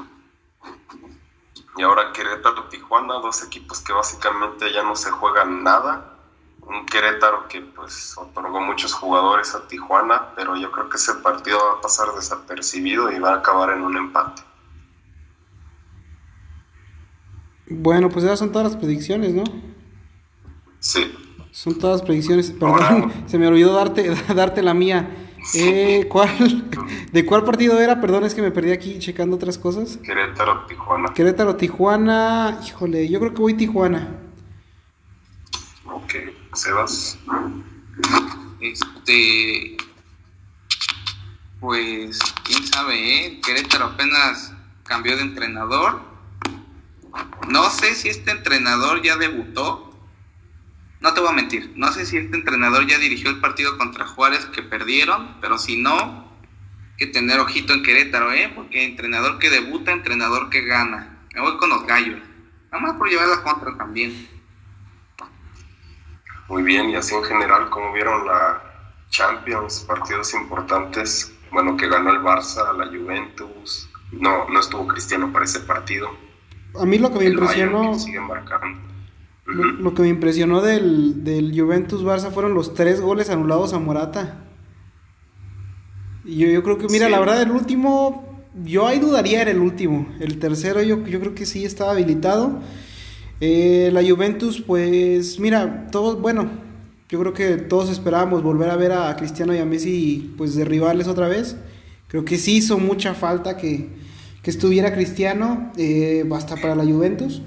Y 1.77 1.83
ahora 1.83 2.13
Querétaro, 2.13 2.65
Tijuana, 2.65 3.15
dos 3.15 3.45
equipos 3.45 3.81
que 3.81 3.93
básicamente 3.93 4.73
ya 4.73 4.83
no 4.83 4.97
se 4.97 5.13
juegan 5.13 5.63
nada. 5.63 6.20
Un 6.67 6.87
Querétaro 6.87 7.49
que 7.49 7.61
pues 7.61 8.17
otorgó 8.17 8.61
muchos 8.61 8.93
jugadores 8.93 9.55
a 9.55 9.67
Tijuana, 9.67 10.35
pero 10.37 10.57
yo 10.57 10.71
creo 10.71 10.89
que 10.89 10.97
ese 10.97 11.15
partido 11.15 11.59
va 11.59 11.79
a 11.79 11.81
pasar 11.81 12.09
desapercibido 12.15 13.11
y 13.11 13.19
va 13.19 13.33
a 13.33 13.37
acabar 13.37 13.71
en 13.71 13.83
un 13.83 13.97
empate. 13.97 14.43
Bueno, 17.71 18.09
pues 18.09 18.25
esas 18.25 18.39
son 18.39 18.51
todas 18.51 18.73
las 18.73 18.81
predicciones, 18.81 19.33
¿no? 19.33 19.45
Sí. 20.81 21.15
Son 21.53 21.79
todas 21.79 22.01
las 22.01 22.07
predicciones. 22.07 22.51
Perdón, 22.51 23.13
se 23.27 23.39
me 23.39 23.47
olvidó 23.47 23.73
darte, 23.73 24.15
darte 24.35 24.63
la 24.63 24.75
mía. 24.75 25.09
Eh, 25.55 26.07
¿cuál, 26.09 26.29
¿De 27.13 27.25
cuál 27.25 27.45
partido 27.45 27.81
era? 27.81 28.01
Perdón, 28.01 28.25
es 28.25 28.35
que 28.35 28.43
me 28.43 28.51
perdí 28.51 28.73
aquí 28.73 28.99
checando 28.99 29.37
otras 29.37 29.57
cosas. 29.57 29.97
Querétaro, 29.99 30.67
Tijuana. 30.67 31.13
Querétaro, 31.15 31.57
Tijuana. 31.57 32.61
Híjole, 32.67 33.09
yo 33.09 33.21
creo 33.21 33.35
que 33.35 33.41
voy 33.41 33.55
Tijuana. 33.55 34.17
Ok, 35.87 36.15
Sebas. 36.53 37.19
Este. 38.61 39.77
Pues, 41.61 42.19
quién 42.45 42.67
sabe, 42.67 43.27
¿eh? 43.27 43.41
Querétaro 43.45 43.87
apenas 43.87 44.53
cambió 44.85 45.17
de 45.17 45.23
entrenador. 45.23 46.01
No 47.49 47.71
sé 47.71 47.95
si 47.95 48.09
este 48.09 48.31
entrenador 48.31 49.03
ya 49.03 49.17
debutó. 49.17 49.87
No 51.01 51.15
te 51.15 51.21
voy 51.21 51.31
a 51.31 51.33
mentir, 51.33 51.73
no 51.77 51.91
sé 51.93 52.05
si 52.05 52.19
este 52.19 52.37
entrenador 52.37 52.87
ya 52.87 52.99
dirigió 52.99 53.31
el 53.31 53.41
partido 53.41 53.79
contra 53.79 54.07
Juárez 54.07 54.45
que 54.47 54.63
perdieron, 54.63 55.41
pero 55.41 55.57
si 55.57 55.79
no, 55.79 56.31
que 56.99 57.07
tener 57.07 57.41
ojito 57.41 57.73
en 57.73 57.83
Querétaro, 57.83 58.33
¿eh? 58.33 58.53
Porque 58.55 58.85
entrenador 58.85 59.39
que 59.39 59.49
debuta, 59.49 59.93
entrenador 59.93 60.51
que 60.51 60.61
gana. 60.61 61.25
Me 61.35 61.41
voy 61.41 61.57
con 61.57 61.71
los 61.71 61.87
gallos. 61.87 62.21
Nada 62.71 62.85
más 62.85 62.97
por 62.97 63.09
llevar 63.09 63.29
la 63.29 63.43
contra 63.43 63.79
también. 63.79 64.29
Muy 66.51 66.63
bien, 66.65 66.91
y 66.91 66.97
así 66.97 67.15
en 67.15 67.25
general, 67.25 67.71
como 67.71 67.93
vieron 67.95 68.27
la 68.27 68.63
Champions, 69.11 69.85
partidos 69.89 70.35
importantes, 70.35 71.33
bueno, 71.53 71.77
que 71.77 71.89
ganó 71.89 72.11
el 72.13 72.21
Barça, 72.21 72.77
la 72.77 72.87
Juventus, 72.89 73.89
no, 74.13 74.49
no 74.49 74.61
estuvo 74.61 74.87
Cristiano 74.89 75.33
para 75.33 75.47
ese 75.47 75.61
partido. 75.61 76.09
A 76.75 76.87
mí 76.87 76.99
lo 76.99 77.13
que 77.13 77.21
me 77.21 77.27
El 77.27 77.33
impresionó... 77.35 77.93
Que 77.93 77.99
sigue 78.01 78.21
marcando. 78.21 78.81
Lo, 79.47 79.65
lo 79.65 79.95
que 79.95 80.03
me 80.03 80.09
impresionó 80.09 80.61
del, 80.63 81.25
del 81.25 81.53
Juventus 81.61 82.05
Barça 82.05 82.33
fueron 82.33 82.55
los 82.55 82.75
tres 82.75 83.01
goles 83.01 83.31
anulados 83.31 83.73
a 83.73 83.79
Morata. 83.81 84.47
Y 86.25 86.37
yo, 86.39 86.49
yo 86.49 86.63
creo 86.63 86.79
que, 86.79 86.89
mira, 86.89 87.07
Sí. 87.07 87.13
la 87.13 87.21
verdad, 87.21 87.43
el 87.43 87.51
último, 87.51 88.45
yo 88.55 88.87
ahí 88.87 88.99
dudaría 88.99 89.43
en 89.43 89.49
el 89.49 89.61
último. 89.61 90.09
El 90.21 90.39
tercero, 90.39 90.83
yo, 90.83 91.05
yo 91.07 91.21
creo 91.21 91.35
que 91.35 91.47
sí 91.47 91.65
estaba 91.65 91.93
habilitado. 91.93 92.61
Eh, 93.41 93.91
la 93.93 94.03
Juventus, 94.03 94.61
pues, 94.61 95.39
mira, 95.41 95.89
todos, 95.91 96.21
bueno, 96.21 96.51
yo 97.09 97.19
creo 97.21 97.33
que 97.33 97.57
todos 97.57 97.91
esperábamos 97.91 98.43
volver 98.43 98.71
a 98.71 98.77
ver 98.77 98.93
a 98.93 99.17
Cristiano 99.17 99.55
y 99.55 99.59
a 99.59 99.65
Messi, 99.65 100.35
pues, 100.37 100.55
derribarles 100.55 101.09
otra 101.09 101.27
vez. 101.29 101.57
Creo 102.09 102.25
que 102.25 102.37
sí 102.39 102.57
hizo 102.57 102.79
mucha 102.79 103.15
falta 103.15 103.57
que, 103.57 103.89
que 104.43 104.51
estuviera 104.51 104.93
Cristiano, 104.93 105.73
eh, 105.77 106.29
hasta 106.35 106.57
para 106.57 106.75
la 106.75 106.85
Juventus. 106.85 107.43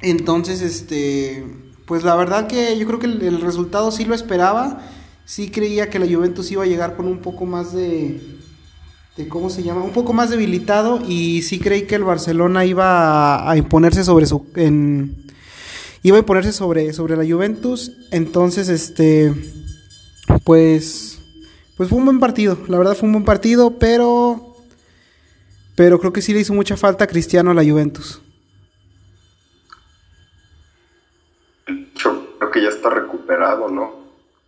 Entonces, 0.00 0.62
este, 0.62 1.44
pues 1.86 2.02
la 2.04 2.16
verdad 2.16 2.46
que 2.46 2.78
yo 2.78 2.86
creo 2.86 2.98
que 2.98 3.06
el, 3.06 3.22
el 3.22 3.40
resultado 3.40 3.90
sí 3.90 4.04
lo 4.04 4.14
esperaba. 4.14 4.80
Sí 5.24 5.50
creía 5.50 5.90
que 5.90 5.98
la 5.98 6.06
Juventus 6.06 6.50
iba 6.52 6.62
a 6.62 6.66
llegar 6.66 6.96
con 6.96 7.06
un 7.06 7.18
poco 7.18 7.46
más 7.46 7.72
de, 7.72 8.35
¿cómo 9.24 9.48
se 9.48 9.62
llama? 9.62 9.82
Un 9.82 9.92
poco 9.92 10.12
más 10.12 10.30
debilitado 10.30 11.00
y 11.08 11.42
sí 11.42 11.58
creí 11.58 11.86
que 11.86 11.94
el 11.94 12.04
Barcelona 12.04 12.66
iba 12.66 13.50
a, 13.50 13.56
imponerse 13.56 14.04
sobre 14.04 14.26
su, 14.26 14.46
iba 16.02 16.16
a 16.16 16.20
imponerse 16.20 16.52
sobre, 16.52 16.92
sobre 16.92 17.16
la 17.16 17.24
Juventus. 17.24 17.92
Entonces, 18.10 18.68
este, 18.68 19.32
pues, 20.44 21.18
pues 21.76 21.88
fue 21.88 21.98
un 21.98 22.04
buen 22.04 22.20
partido. 22.20 22.58
La 22.68 22.76
verdad 22.76 22.94
fue 22.94 23.06
un 23.06 23.14
buen 23.14 23.24
partido, 23.24 23.78
pero, 23.78 24.54
pero 25.74 25.98
creo 25.98 26.12
que 26.12 26.22
sí 26.22 26.34
le 26.34 26.40
hizo 26.40 26.52
mucha 26.52 26.76
falta 26.76 27.04
a 27.04 27.08
Cristiano 27.08 27.50
a 27.50 27.54
la 27.54 27.64
Juventus. 27.64 28.20
Yo 31.94 32.36
creo 32.38 32.50
que 32.50 32.62
ya 32.62 32.68
está 32.68 32.90
recuperado, 32.90 33.70
¿no? 33.70 33.92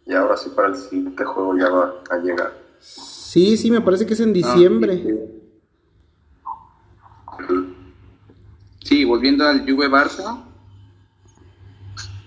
Y 0.06 0.14
ahora 0.14 0.36
sí 0.36 0.50
para 0.54 0.68
el 0.68 0.76
siguiente 0.76 1.24
juego 1.24 1.56
ya 1.56 1.70
va 1.70 1.94
a 2.10 2.18
llegar. 2.18 2.52
Sí, 3.28 3.58
sí, 3.58 3.70
me 3.70 3.82
parece 3.82 4.06
que 4.06 4.14
es 4.14 4.20
en 4.20 4.32
diciembre. 4.32 5.04
Sí, 8.82 9.04
volviendo 9.04 9.46
al 9.46 9.70
Juve 9.70 9.86
Barça. 9.90 10.44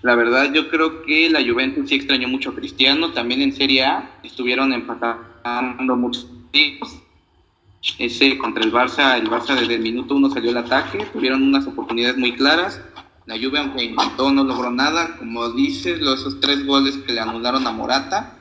La 0.02 0.14
verdad 0.14 0.52
yo 0.52 0.68
creo 0.68 1.02
que 1.02 1.28
la 1.28 1.42
Juventus 1.42 1.88
sí 1.88 1.96
extrañó 1.96 2.28
mucho 2.28 2.50
a 2.50 2.54
Cristiano, 2.54 3.10
también 3.10 3.42
en 3.42 3.52
Serie 3.52 3.84
A 3.84 4.20
estuvieron 4.22 4.72
empatando 4.72 5.96
muchos 5.96 6.26
partidos. 6.26 7.02
Ese 7.98 8.38
contra 8.38 8.62
el 8.62 8.72
Barça, 8.72 9.18
el 9.18 9.28
Barça 9.28 9.58
desde 9.58 9.74
el 9.74 9.82
minuto 9.82 10.14
uno 10.14 10.30
salió 10.30 10.52
al 10.52 10.58
ataque, 10.58 11.04
tuvieron 11.12 11.42
unas 11.42 11.66
oportunidades 11.66 12.16
muy 12.16 12.36
claras. 12.36 12.80
La 13.26 13.34
Juve 13.34 13.58
aunque 13.58 13.82
intentó 13.82 14.30
no 14.30 14.44
logró 14.44 14.70
nada, 14.70 15.16
como 15.16 15.50
dices, 15.50 16.00
los, 16.00 16.20
esos 16.20 16.38
tres 16.38 16.64
goles 16.64 16.96
que 16.98 17.12
le 17.12 17.18
anularon 17.18 17.66
a 17.66 17.72
Morata. 17.72 18.38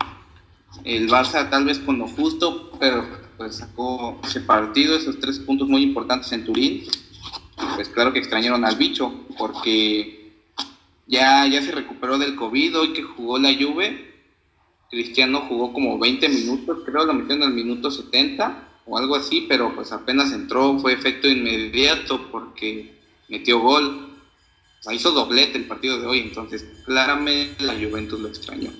El 0.83 1.09
Barça 1.09 1.49
tal 1.49 1.65
vez 1.65 1.79
con 1.79 1.99
lo 1.99 2.07
justo, 2.07 2.71
pero 2.79 3.05
pues 3.37 3.55
sacó 3.55 4.19
ese 4.23 4.41
partido, 4.41 4.95
esos 4.95 5.19
tres 5.19 5.39
puntos 5.39 5.67
muy 5.67 5.83
importantes 5.83 6.31
en 6.31 6.45
Turín. 6.45 6.83
Pues 7.75 7.89
claro 7.89 8.13
que 8.13 8.19
extrañaron 8.19 8.65
al 8.65 8.75
bicho, 8.75 9.25
porque 9.37 10.33
ya, 11.07 11.45
ya 11.47 11.61
se 11.61 11.71
recuperó 11.71 12.17
del 12.17 12.35
COVID, 12.35 12.79
hoy 12.79 12.93
que 12.93 13.03
jugó 13.03 13.37
la 13.37 13.53
Juve, 13.53 14.11
Cristiano 14.89 15.45
jugó 15.47 15.71
como 15.71 15.97
20 15.97 16.27
minutos, 16.29 16.79
creo 16.85 17.05
lo 17.05 17.13
metieron 17.13 17.43
al 17.43 17.53
minuto 17.53 17.89
70 17.89 18.67
o 18.85 18.97
algo 18.97 19.15
así, 19.15 19.45
pero 19.47 19.73
pues 19.73 19.91
apenas 19.91 20.33
entró, 20.33 20.77
fue 20.79 20.93
efecto 20.93 21.27
inmediato 21.27 22.29
porque 22.31 22.99
metió 23.29 23.59
gol, 23.59 24.09
O 24.79 24.83
sea, 24.83 24.93
hizo 24.93 25.11
doblete 25.11 25.57
el 25.57 25.65
partido 25.65 25.99
de 25.99 26.07
hoy, 26.07 26.19
entonces 26.19 26.65
claramente 26.85 27.63
la 27.63 27.73
Juventus 27.73 28.19
lo 28.19 28.27
extrañó. 28.27 28.71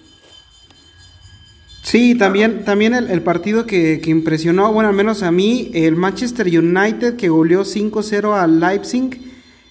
Sí, 1.82 2.16
también, 2.16 2.64
también 2.64 2.94
el, 2.94 3.10
el 3.10 3.22
partido 3.22 3.66
que, 3.66 4.00
que 4.02 4.12
impresionó, 4.12 4.72
bueno, 4.72 4.90
al 4.90 4.96
menos 4.96 5.24
a 5.24 5.32
mí, 5.32 5.72
el 5.74 5.96
Manchester 5.96 6.46
United 6.48 7.16
que 7.16 7.30
goleó 7.30 7.64
5-0 7.64 8.34
al 8.40 8.60
Leipzig. 8.60 9.20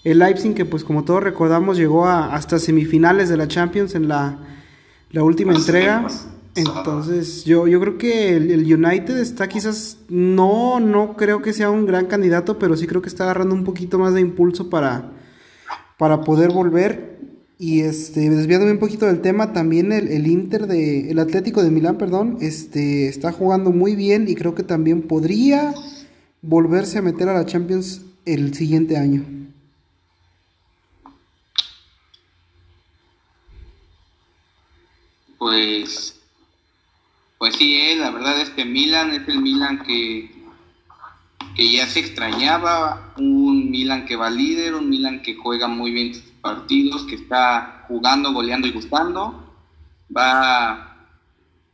El 0.03 0.19
Leipzig 0.19 0.55
que 0.55 0.65
pues 0.65 0.83
como 0.83 1.05
todos 1.05 1.23
recordamos 1.23 1.77
llegó 1.77 2.07
a, 2.07 2.35
hasta 2.35 2.59
semifinales 2.59 3.29
de 3.29 3.37
la 3.37 3.49
Champions 3.49 3.95
en 3.95 4.09
la, 4.09 4.39
la 5.13 5.23
última 5.23 5.55
entrega. 5.55 6.07
Entonces 6.57 7.45
yo, 7.45 7.69
yo 7.69 7.81
creo 7.81 7.97
que 7.97 8.37
el, 8.37 8.51
el 8.51 8.75
United 8.75 9.17
está 9.19 9.49
quizás, 9.49 9.99
no, 10.09 10.81
no 10.81 11.17
creo 11.17 11.43
que 11.43 11.53
sea 11.53 11.71
un 11.71 11.87
gran 11.87 12.07
candidato, 12.07 12.59
pero 12.59 12.77
sí 12.77 12.87
creo 12.87 13.03
que 13.03 13.09
está 13.09 13.25
agarrando 13.25 13.55
un 13.55 13.63
poquito 13.65 13.99
más 13.99 14.15
de 14.15 14.21
impulso 14.21 14.69
para, 14.69 15.13
para 15.97 16.23
poder 16.23 16.51
volver. 16.51 17.21
Y 17.63 17.83
este, 17.83 18.31
desviándome 18.31 18.73
un 18.73 18.79
poquito 18.79 19.05
del 19.05 19.21
tema, 19.21 19.53
también 19.53 19.93
el, 19.93 20.09
el 20.09 20.27
Inter 20.27 20.67
de, 20.67 21.11
el 21.11 21.19
Atlético 21.19 21.63
de 21.63 21.71
Milán, 21.71 21.99
perdón, 21.99 22.39
este, 22.41 23.07
está 23.07 23.33
jugando 23.33 23.71
muy 23.71 23.95
bien 23.95 24.27
y 24.31 24.35
creo 24.35 24.55
que 24.55 24.63
también 24.63 25.03
podría 25.03 25.75
volverse 26.41 26.97
a 26.97 27.03
meter 27.03 27.29
a 27.29 27.35
la 27.35 27.45
Champions 27.45 28.01
el 28.25 28.55
siguiente 28.55 28.97
año. 28.97 29.27
Pues, 35.39 36.19
pues 37.37 37.57
sí, 37.57 37.77
eh, 37.77 37.97
la 37.97 38.11
verdad 38.11 38.41
es 38.41 38.49
que 38.49 38.65
Milan 38.65 39.11
es 39.11 39.29
el 39.29 39.43
Milan 39.43 39.83
que, 39.83 40.31
que 41.55 41.71
ya 41.71 41.87
se 41.87 42.01
extrañaba, 42.01 43.13
un 43.19 43.71
Milan 43.71 44.07
que 44.07 44.17
va 44.17 44.31
líder, 44.31 44.75
un 44.75 44.89
Milan 44.89 45.21
que 45.21 45.35
juega 45.35 45.69
muy 45.69 45.91
bien 45.91 46.30
partidos, 46.41 47.05
que 47.05 47.15
está 47.15 47.85
jugando, 47.89 48.33
goleando 48.33 48.67
y 48.67 48.73
gustando, 48.73 49.55
va 50.15 51.09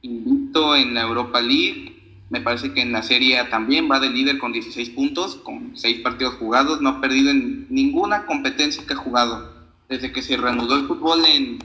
invicto 0.03 0.77
en 0.77 0.95
la 0.95 1.03
Europa 1.03 1.41
League, 1.41 2.23
me 2.31 2.41
parece 2.41 2.73
que 2.73 2.83
en 2.83 2.93
la 2.93 3.03
Serie 3.03 3.43
también 3.45 3.89
va 3.91 4.01
de 4.01 4.11
líder 4.11 4.39
con 4.39 4.53
16 4.53 4.91
puntos, 4.91 5.37
con 5.37 5.77
6 5.77 6.01
partidos 6.01 6.35
jugados, 6.35 6.81
no 6.81 6.89
ha 6.89 7.01
perdido 7.01 7.31
en 7.31 7.67
ninguna 7.71 8.27
competencia 8.27 8.85
que 8.87 8.95
ha 8.95 8.97
jugado, 8.97 9.53
desde 9.89 10.13
que 10.13 10.23
se 10.23 10.37
reanudó 10.37 10.77
el 10.77 10.87
fútbol 10.87 11.25
en 11.25 11.59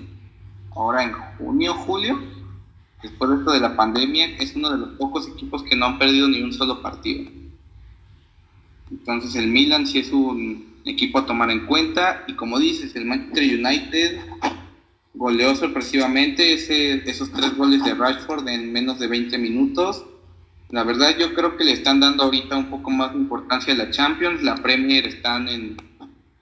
ahora 0.75 1.03
en 1.03 1.13
junio, 1.37 1.73
julio, 1.73 2.19
después 3.01 3.31
de 3.31 3.37
esto 3.37 3.51
de 3.51 3.59
la 3.59 3.75
pandemia, 3.75 4.37
es 4.37 4.55
uno 4.55 4.69
de 4.69 4.77
los 4.77 4.89
pocos 4.91 5.27
equipos 5.27 5.63
que 5.63 5.75
no 5.75 5.87
han 5.87 5.99
perdido 5.99 6.27
ni 6.27 6.41
un 6.41 6.53
solo 6.53 6.81
partido. 6.81 7.29
Entonces 8.89 9.35
el 9.35 9.47
Milan 9.47 9.87
sí 9.87 9.99
es 9.99 10.11
un 10.11 10.70
equipo 10.85 11.19
a 11.19 11.25
tomar 11.25 11.49
en 11.51 11.65
cuenta 11.65 12.23
y 12.27 12.33
como 12.33 12.59
dices, 12.59 12.95
el 12.95 13.05
Manchester 13.05 13.43
United 13.43 14.19
goleó 15.13 15.55
sorpresivamente 15.55 16.53
ese, 16.53 17.09
esos 17.09 17.31
tres 17.31 17.55
goles 17.55 17.83
de 17.83 17.93
Rashford 17.93 18.47
en 18.47 18.71
menos 18.71 18.99
de 18.99 19.07
20 19.07 19.37
minutos. 19.37 20.05
La 20.69 20.83
verdad 20.83 21.15
yo 21.19 21.33
creo 21.33 21.57
que 21.57 21.65
le 21.65 21.73
están 21.73 21.99
dando 21.99 22.23
ahorita 22.23 22.57
un 22.57 22.69
poco 22.69 22.89
más 22.89 23.13
de 23.13 23.19
importancia 23.19 23.73
a 23.73 23.77
la 23.77 23.89
Champions, 23.91 24.41
la 24.41 24.55
Premier 24.55 25.05
están 25.05 25.47
en 25.49 25.77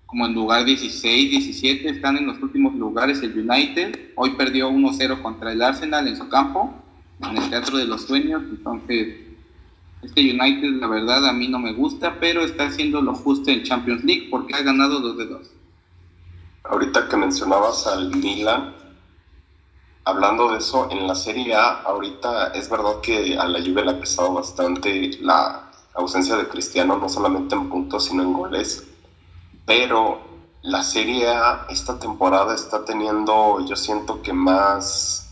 como 0.09 0.25
en 0.25 0.33
lugar 0.33 0.65
16, 0.65 1.29
17, 1.29 1.87
están 1.87 2.17
en 2.17 2.25
los 2.25 2.41
últimos 2.41 2.73
lugares 2.73 3.21
el 3.21 3.37
United. 3.37 4.13
Hoy 4.15 4.31
perdió 4.31 4.71
1-0 4.71 5.21
contra 5.21 5.51
el 5.51 5.61
Arsenal 5.61 6.07
en 6.07 6.17
su 6.17 6.27
campo, 6.29 6.73
en 7.21 7.37
el 7.37 7.47
Teatro 7.51 7.77
de 7.77 7.85
los 7.85 8.07
Sueños. 8.07 8.41
Entonces, 8.49 9.28
este 10.01 10.21
United, 10.21 10.79
la 10.79 10.87
verdad, 10.87 11.27
a 11.27 11.33
mí 11.33 11.47
no 11.47 11.59
me 11.59 11.73
gusta, 11.73 12.17
pero 12.19 12.43
está 12.43 12.67
haciendo 12.67 13.01
lo 13.01 13.13
justo 13.13 13.51
en 13.51 13.63
Champions 13.63 14.03
League 14.03 14.27
porque 14.29 14.55
ha 14.55 14.61
ganado 14.61 14.99
2 14.99 15.17
de 15.17 15.25
2. 15.25 15.47
Ahorita 16.63 17.07
que 17.07 17.17
mencionabas 17.17 17.87
al 17.87 18.15
Milan, 18.15 18.73
hablando 20.05 20.51
de 20.51 20.59
eso, 20.59 20.89
en 20.91 21.07
la 21.07 21.15
Serie 21.15 21.55
A, 21.55 21.81
ahorita 21.81 22.53
es 22.53 22.69
verdad 22.69 23.01
que 23.01 23.37
a 23.37 23.45
la 23.47 23.59
Juve 23.59 23.83
le 23.83 23.91
ha 23.91 23.99
pesado 23.99 24.33
bastante 24.33 25.17
la 25.21 25.71
ausencia 25.95 26.37
de 26.37 26.47
Cristiano, 26.47 26.97
no 26.97 27.09
solamente 27.09 27.55
en 27.55 27.69
puntos, 27.69 28.05
sino 28.05 28.23
en 28.23 28.33
goles 28.33 28.85
pero 29.69 30.19
la 30.63 30.81
serie 30.81 31.27
A 31.27 31.67
esta 31.69 31.99
temporada 31.99 32.55
está 32.55 32.85
teniendo, 32.85 33.63
yo 33.67 33.75
siento 33.75 34.23
que 34.23 34.33
más, 34.33 35.29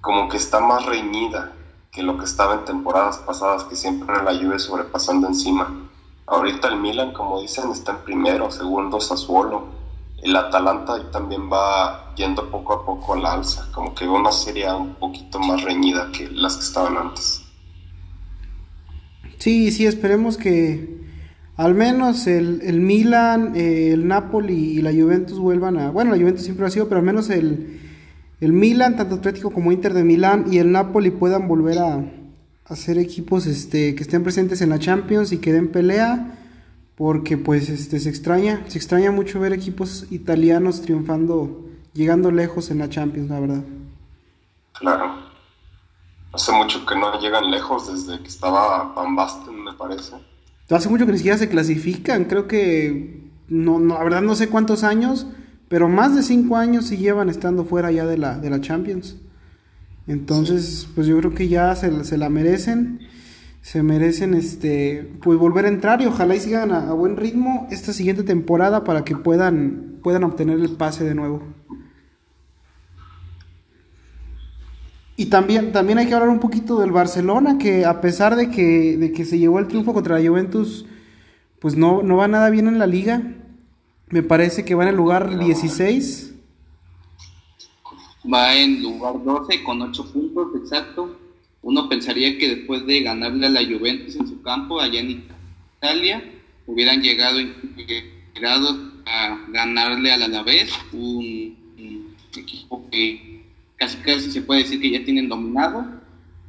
como 0.00 0.28
que 0.28 0.36
está 0.36 0.60
más 0.60 0.86
reñida 0.86 1.54
que 1.98 2.04
lo 2.04 2.16
que 2.16 2.26
estaba 2.26 2.54
en 2.54 2.64
temporadas 2.64 3.18
pasadas, 3.18 3.64
que 3.64 3.74
siempre 3.74 4.14
la 4.22 4.32
lluvia 4.32 4.60
sobrepasando 4.60 5.26
encima. 5.26 5.90
Ahorita 6.26 6.68
el 6.68 6.78
Milan, 6.78 7.12
como 7.12 7.40
dicen, 7.40 7.72
está 7.72 7.90
en 7.90 7.98
primero, 8.04 8.52
segundo 8.52 9.00
Sassuolo. 9.00 9.64
El 10.22 10.36
Atalanta 10.36 11.10
también 11.10 11.50
va 11.52 12.14
yendo 12.14 12.48
poco 12.52 12.74
a 12.74 12.86
poco 12.86 13.14
a 13.14 13.18
la 13.18 13.32
alza, 13.32 13.68
como 13.74 13.96
que 13.96 14.06
una 14.06 14.30
serie 14.30 14.72
un 14.72 14.94
poquito 14.94 15.40
más 15.40 15.64
reñida 15.64 16.12
que 16.12 16.28
las 16.30 16.58
que 16.58 16.62
estaban 16.62 16.96
antes. 16.96 17.42
Sí, 19.38 19.72
sí, 19.72 19.84
esperemos 19.84 20.36
que, 20.36 21.04
al 21.56 21.74
menos 21.74 22.28
el, 22.28 22.60
el 22.62 22.78
Milan, 22.78 23.56
eh, 23.56 23.90
el 23.92 24.06
Napoli 24.06 24.78
y 24.78 24.82
la 24.82 24.92
Juventus 24.92 25.40
vuelvan 25.40 25.76
a... 25.78 25.90
Bueno, 25.90 26.12
la 26.12 26.16
Juventus 26.16 26.44
siempre 26.44 26.64
ha 26.64 26.70
sido, 26.70 26.88
pero 26.88 27.00
al 27.00 27.06
menos 27.06 27.28
el, 27.28 27.87
el 28.40 28.52
Milan, 28.52 28.96
tanto 28.96 29.16
Atlético 29.16 29.50
como 29.50 29.72
Inter 29.72 29.94
de 29.94 30.04
Milán 30.04 30.46
y 30.50 30.58
el 30.58 30.70
Napoli 30.70 31.10
puedan 31.10 31.48
volver 31.48 31.78
a, 31.78 32.04
ser 32.74 32.98
equipos 32.98 33.46
este, 33.46 33.94
que 33.94 34.02
estén 34.02 34.22
presentes 34.22 34.60
en 34.60 34.68
la 34.68 34.78
Champions 34.78 35.32
y 35.32 35.38
que 35.38 35.52
den 35.52 35.72
pelea, 35.72 36.38
porque 36.96 37.38
pues 37.38 37.70
este, 37.70 37.98
se 37.98 38.10
extraña, 38.10 38.62
se 38.68 38.76
extraña 38.76 39.10
mucho 39.10 39.40
ver 39.40 39.54
equipos 39.54 40.06
italianos 40.10 40.82
triunfando, 40.82 41.64
llegando 41.94 42.30
lejos 42.30 42.70
en 42.70 42.78
la 42.78 42.90
Champions, 42.90 43.30
la 43.30 43.40
verdad. 43.40 43.64
Claro. 44.72 45.28
Hace 46.32 46.52
mucho 46.52 46.84
que 46.84 46.94
no 46.94 47.18
llegan 47.18 47.50
lejos 47.50 47.90
desde 47.90 48.22
que 48.22 48.28
estaba 48.28 48.92
Van 48.92 49.16
Basten, 49.16 49.64
me 49.64 49.72
parece. 49.72 50.12
Hace 50.68 50.90
mucho 50.90 51.06
que 51.06 51.12
ni 51.12 51.18
siquiera 51.18 51.38
se 51.38 51.48
clasifican, 51.48 52.26
creo 52.26 52.46
que, 52.46 53.30
no, 53.48 53.80
no, 53.80 53.94
la 53.94 54.04
verdad 54.04 54.20
no 54.20 54.34
sé 54.34 54.50
cuántos 54.50 54.84
años, 54.84 55.26
pero 55.68 55.88
más 55.88 56.14
de 56.14 56.22
cinco 56.22 56.56
años 56.56 56.86
sí 56.86 56.96
llevan 56.96 57.28
estando 57.28 57.64
fuera 57.64 57.90
ya 57.90 58.06
de 58.06 58.18
la, 58.18 58.38
de 58.38 58.50
la 58.50 58.60
Champions. 58.60 59.16
Entonces, 60.06 60.88
pues 60.94 61.06
yo 61.06 61.18
creo 61.18 61.34
que 61.34 61.48
ya 61.48 61.74
se, 61.76 62.04
se, 62.04 62.16
la 62.16 62.30
merecen, 62.30 63.00
se 63.60 63.82
merecen 63.82 64.32
este, 64.32 65.10
pues 65.22 65.38
volver 65.38 65.66
a 65.66 65.68
entrar 65.68 66.00
y 66.00 66.06
ojalá 66.06 66.34
y 66.34 66.40
sigan 66.40 66.72
a, 66.72 66.88
a, 66.88 66.92
buen 66.94 67.16
ritmo 67.16 67.68
esta 67.70 67.92
siguiente 67.92 68.22
temporada 68.22 68.84
para 68.84 69.04
que 69.04 69.14
puedan, 69.14 69.98
puedan 70.02 70.24
obtener 70.24 70.58
el 70.60 70.70
pase 70.70 71.04
de 71.04 71.14
nuevo. 71.14 71.42
Y 75.18 75.26
también, 75.26 75.72
también 75.72 75.98
hay 75.98 76.06
que 76.06 76.14
hablar 76.14 76.30
un 76.30 76.38
poquito 76.38 76.78
del 76.78 76.92
Barcelona, 76.92 77.58
que 77.58 77.84
a 77.84 78.00
pesar 78.00 78.36
de 78.36 78.50
que, 78.50 78.96
de 78.96 79.10
que 79.10 79.24
se 79.24 79.36
llevó 79.36 79.58
el 79.58 79.66
triunfo 79.66 79.92
contra 79.92 80.16
la 80.18 80.26
Juventus, 80.26 80.86
pues 81.58 81.76
no, 81.76 82.02
no 82.04 82.16
va 82.16 82.28
nada 82.28 82.50
bien 82.50 82.68
en 82.68 82.78
la 82.78 82.86
liga. 82.86 83.34
Me 84.10 84.22
parece 84.22 84.64
que 84.64 84.74
va 84.74 84.84
en 84.84 84.90
el 84.90 84.96
lugar 84.96 85.38
16. 85.38 86.34
Va 88.32 88.54
en 88.54 88.82
lugar 88.82 89.22
12 89.22 89.62
con 89.62 89.82
8 89.82 90.12
puntos, 90.12 90.48
exacto. 90.62 91.16
Uno 91.62 91.88
pensaría 91.88 92.38
que 92.38 92.56
después 92.56 92.86
de 92.86 93.02
ganarle 93.02 93.46
a 93.46 93.50
la 93.50 93.64
Juventus 93.64 94.16
en 94.16 94.26
su 94.26 94.40
campo, 94.42 94.80
allá 94.80 95.00
en 95.00 95.24
Italia, 95.76 96.24
hubieran 96.66 97.02
llegado, 97.02 97.38
a 99.06 99.38
ganarle 99.48 100.12
al 100.12 100.22
Alavés, 100.22 100.70
un, 100.92 101.56
un 101.78 102.14
equipo 102.36 102.88
que 102.90 103.42
casi 103.76 103.98
casi 103.98 104.30
se 104.30 104.42
puede 104.42 104.62
decir 104.62 104.80
que 104.80 104.90
ya 104.90 105.04
tienen 105.04 105.28
dominado. 105.28 105.86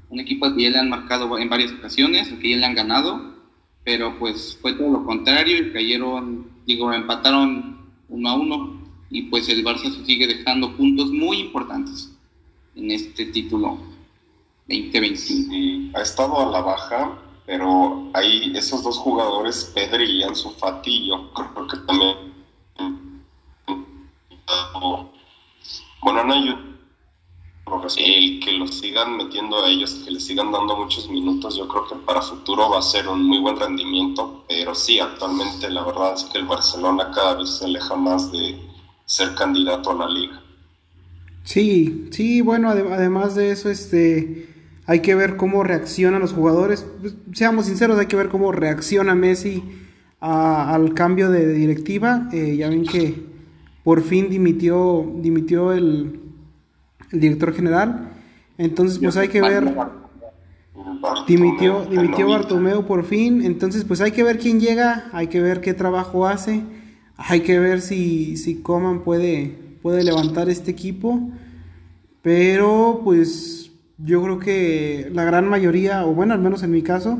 Un 0.09 0.19
equipo 0.19 0.53
que 0.55 0.63
ya 0.63 0.69
le 0.71 0.79
han 0.79 0.89
marcado 0.89 1.37
en 1.37 1.49
varias 1.49 1.71
ocasiones, 1.71 2.29
que 2.41 2.49
ya 2.49 2.57
le 2.57 2.65
han 2.65 2.73
ganado, 2.73 3.35
pero 3.83 4.17
pues 4.17 4.57
fue 4.61 4.73
todo 4.73 4.91
lo 4.91 5.05
contrario 5.05 5.57
y 5.57 5.71
cayeron, 5.71 6.47
digo, 6.69 6.93
empataron 6.93 7.89
uno 8.09 8.29
a 8.29 8.35
uno 8.35 8.79
y 9.09 9.23
pues 9.23 9.49
el 9.49 9.65
Barça 9.65 9.89
sigue 10.05 10.27
dejando 10.27 10.77
puntos 10.77 11.09
muy 11.09 11.39
importantes 11.39 12.11
en 12.75 12.91
este 12.91 13.25
título 13.25 13.79
2025. 14.67 15.51
Sí, 15.51 15.91
ha 15.95 16.01
estado 16.01 16.39
a 16.39 16.51
la 16.51 16.61
baja, 16.61 17.17
pero 17.47 18.11
hay 18.13 18.55
esos 18.55 18.83
dos 18.83 18.97
jugadores, 18.99 19.71
Pedri 19.73 20.19
y 20.19 20.23
Ansu 20.23 20.51
Fati, 20.51 21.07
yo 21.07 21.33
creo 21.33 21.67
que 21.67 21.77
también 21.87 22.29
bueno, 26.03 26.23
no 26.23 26.33
hay 26.33 26.68
el 27.97 28.39
que 28.39 28.51
los 28.53 28.75
sigan 28.75 29.17
metiendo 29.17 29.63
a 29.63 29.69
ellos, 29.69 29.93
que 30.05 30.11
les 30.11 30.25
sigan 30.25 30.51
dando 30.51 30.77
muchos 30.77 31.09
minutos, 31.09 31.55
yo 31.57 31.67
creo 31.67 31.87
que 31.87 31.95
para 32.05 32.21
futuro 32.21 32.69
va 32.69 32.79
a 32.79 32.81
ser 32.81 33.07
un 33.07 33.23
muy 33.23 33.39
buen 33.39 33.59
rendimiento, 33.59 34.43
pero 34.47 34.75
sí, 34.75 34.99
actualmente 34.99 35.69
la 35.69 35.83
verdad 35.83 36.13
es 36.15 36.23
que 36.25 36.39
el 36.39 36.45
Barcelona 36.45 37.11
cada 37.13 37.35
vez 37.35 37.49
se 37.49 37.65
aleja 37.65 37.95
más 37.95 38.31
de 38.31 38.59
ser 39.05 39.33
candidato 39.35 39.91
a 39.91 39.95
la 39.95 40.09
liga. 40.09 40.41
Sí, 41.43 42.07
sí, 42.11 42.41
bueno, 42.41 42.69
además 42.69 43.35
de 43.35 43.51
eso, 43.51 43.69
este, 43.69 44.49
hay 44.85 45.01
que 45.01 45.15
ver 45.15 45.37
cómo 45.37 45.63
reaccionan 45.63 46.21
los 46.21 46.33
jugadores, 46.33 46.85
pues, 47.01 47.15
seamos 47.33 47.65
sinceros, 47.65 47.97
hay 47.97 48.07
que 48.07 48.15
ver 48.15 48.29
cómo 48.29 48.51
reacciona 48.51 49.15
Messi 49.15 49.63
a, 50.19 50.73
al 50.73 50.93
cambio 50.93 51.29
de, 51.29 51.51
directiva, 51.53 52.29
eh, 52.31 52.55
ya 52.57 52.69
ven 52.69 52.85
que 52.85 53.29
por 53.83 54.01
fin 54.01 54.29
dimitió, 54.29 55.11
dimitió 55.17 55.71
el 55.71 56.28
el 57.11 57.19
director 57.19 57.53
general. 57.53 58.09
Entonces, 58.57 58.99
pues 58.99 59.17
hay 59.17 59.29
que 59.29 59.41
ver. 59.41 59.73
Dimitió, 61.27 61.85
dimitió 61.85 62.27
Bartomeu 62.27 62.85
por 62.85 63.05
fin. 63.05 63.43
Entonces, 63.43 63.83
pues 63.85 64.01
hay 64.01 64.11
que 64.11 64.23
ver 64.23 64.37
quién 64.37 64.59
llega, 64.59 65.09
hay 65.13 65.27
que 65.27 65.41
ver 65.41 65.61
qué 65.61 65.73
trabajo 65.73 66.27
hace, 66.27 66.63
hay 67.17 67.41
que 67.41 67.59
ver 67.59 67.81
si, 67.81 68.37
si 68.37 68.61
Coman 68.61 69.03
puede, 69.03 69.55
puede 69.81 70.03
levantar 70.03 70.49
este 70.49 70.71
equipo. 70.71 71.29
Pero, 72.21 73.01
pues 73.03 73.71
yo 73.97 74.23
creo 74.23 74.39
que 74.39 75.09
la 75.13 75.23
gran 75.23 75.47
mayoría, 75.47 76.05
o 76.05 76.13
bueno, 76.13 76.33
al 76.33 76.41
menos 76.41 76.63
en 76.63 76.71
mi 76.71 76.81
caso, 76.81 77.19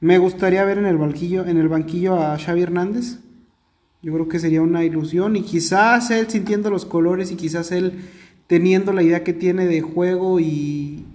me 0.00 0.18
gustaría 0.18 0.64
ver 0.64 0.78
en 0.78 0.86
el 0.86 0.98
banquillo, 0.98 1.46
en 1.46 1.56
el 1.56 1.68
banquillo 1.68 2.20
a 2.20 2.38
Xavi 2.38 2.62
Hernández. 2.62 3.18
Yo 4.02 4.12
creo 4.12 4.28
que 4.28 4.38
sería 4.38 4.60
una 4.60 4.84
ilusión 4.84 5.34
y 5.36 5.42
quizás 5.42 6.10
él 6.10 6.28
sintiendo 6.28 6.68
los 6.68 6.84
colores 6.84 7.30
y 7.30 7.36
quizás 7.36 7.72
él 7.72 8.04
teniendo 8.46 8.92
la 8.92 9.02
idea 9.02 9.24
que 9.24 9.32
tiene 9.32 9.66
de 9.66 9.80
juego 9.80 10.40
y, 10.40 11.06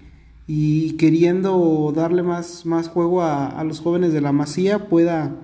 y 0.47 0.97
queriendo 0.97 1.91
darle 1.95 2.23
más, 2.23 2.65
más 2.65 2.89
juego 2.89 3.21
a, 3.21 3.47
a, 3.47 3.63
los 3.63 3.79
jóvenes 3.81 4.13
de 4.13 4.21
la 4.21 4.31
Masía, 4.31 4.89
pueda, 4.89 5.35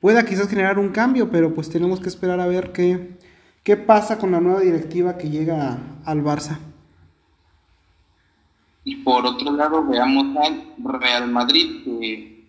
pueda 0.00 0.24
quizás 0.24 0.48
generar 0.48 0.78
un 0.78 0.90
cambio, 0.90 1.30
pero 1.30 1.54
pues 1.54 1.68
tenemos 1.68 2.00
que 2.00 2.08
esperar 2.08 2.40
a 2.40 2.46
ver 2.46 2.72
qué, 2.72 3.16
qué 3.62 3.76
pasa 3.76 4.18
con 4.18 4.32
la 4.32 4.40
nueva 4.40 4.60
directiva 4.60 5.16
que 5.16 5.30
llega 5.30 5.78
al 6.04 6.24
Barça. 6.24 6.58
Y 8.84 8.96
por 8.96 9.24
otro 9.24 9.52
lado, 9.52 9.86
veamos 9.86 10.36
al 10.36 10.74
Real 11.00 11.30
Madrid, 11.30 11.84
que 11.84 12.48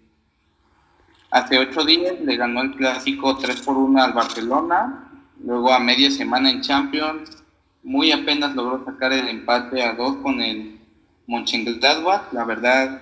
hace 1.29 1.59
ocho 1.59 1.85
días 1.85 2.19
le 2.21 2.35
ganó 2.37 2.63
el 2.63 2.75
clásico 2.75 3.37
3 3.37 3.61
por 3.61 3.77
1 3.77 4.01
al 4.01 4.13
Barcelona, 4.13 5.11
luego 5.43 5.71
a 5.71 5.79
media 5.79 6.09
semana 6.09 6.49
en 6.49 6.61
Champions 6.61 7.42
muy 7.83 8.11
apenas 8.11 8.55
logró 8.55 8.83
sacar 8.85 9.13
el 9.13 9.27
empate 9.27 9.83
a 9.83 9.93
dos 9.93 10.17
con 10.17 10.41
el 10.41 10.79
Mönchengladbach. 11.27 12.31
La 12.31 12.45
verdad, 12.45 13.01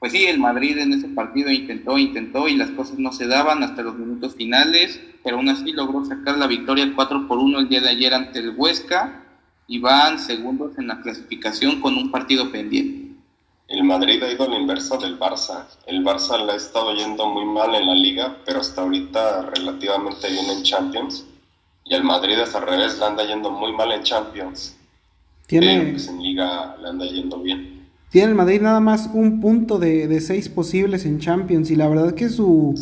pues 0.00 0.12
sí, 0.12 0.26
el 0.26 0.38
Madrid 0.38 0.78
en 0.78 0.92
ese 0.92 1.08
partido 1.08 1.50
intentó, 1.50 1.98
intentó 1.98 2.48
y 2.48 2.56
las 2.56 2.70
cosas 2.70 2.98
no 2.98 3.12
se 3.12 3.26
daban 3.26 3.62
hasta 3.62 3.82
los 3.82 3.96
minutos 3.96 4.34
finales, 4.34 5.00
pero 5.24 5.36
aún 5.36 5.48
así 5.48 5.72
logró 5.72 6.04
sacar 6.04 6.38
la 6.38 6.46
victoria 6.46 6.92
4 6.94 7.28
por 7.28 7.38
1 7.38 7.58
el 7.60 7.68
día 7.68 7.80
de 7.80 7.90
ayer 7.90 8.14
ante 8.14 8.40
el 8.40 8.50
Huesca. 8.56 9.24
y 9.70 9.80
van 9.80 10.18
segundos 10.18 10.78
en 10.78 10.86
la 10.86 11.02
clasificación 11.02 11.82
con 11.82 11.94
un 11.94 12.10
partido 12.10 12.50
pendiente. 12.50 13.08
El 13.68 13.84
Madrid 13.84 14.22
ha 14.22 14.32
ido 14.32 14.44
a 14.44 14.48
la 14.48 14.58
inversa 14.58 14.96
del 14.96 15.18
Barça. 15.18 15.66
El 15.86 16.02
Barça 16.02 16.42
le 16.42 16.52
ha 16.52 16.56
estado 16.56 16.94
yendo 16.94 17.26
muy 17.26 17.44
mal 17.44 17.74
en 17.74 17.86
la 17.86 17.94
liga, 17.94 18.38
pero 18.46 18.60
hasta 18.60 18.80
ahorita 18.80 19.42
relativamente 19.50 20.30
bien 20.30 20.46
en 20.48 20.62
Champions. 20.62 21.26
Y 21.88 21.94
el 21.94 22.04
Madrid 22.04 22.38
es 22.38 22.54
al 22.54 22.66
revés, 22.66 22.98
le 22.98 23.04
anda 23.04 23.26
yendo 23.26 23.50
muy 23.50 23.72
mal 23.72 23.90
en 23.92 24.02
Champions. 24.02 24.76
Tiene... 25.46 25.92
Pues, 25.92 26.08
en 26.08 26.22
liga 26.22 26.76
le 26.80 26.88
anda 26.88 27.06
yendo 27.06 27.40
bien. 27.40 27.86
Tiene 28.10 28.28
el 28.28 28.34
Madrid 28.34 28.60
nada 28.60 28.80
más 28.80 29.10
un 29.12 29.40
punto 29.40 29.78
de, 29.78 30.06
de 30.06 30.20
seis 30.20 30.48
posibles 30.48 31.04
en 31.04 31.18
Champions 31.18 31.70
y 31.70 31.76
la 31.76 31.88
verdad 31.88 32.14
que 32.14 32.28
su... 32.28 32.74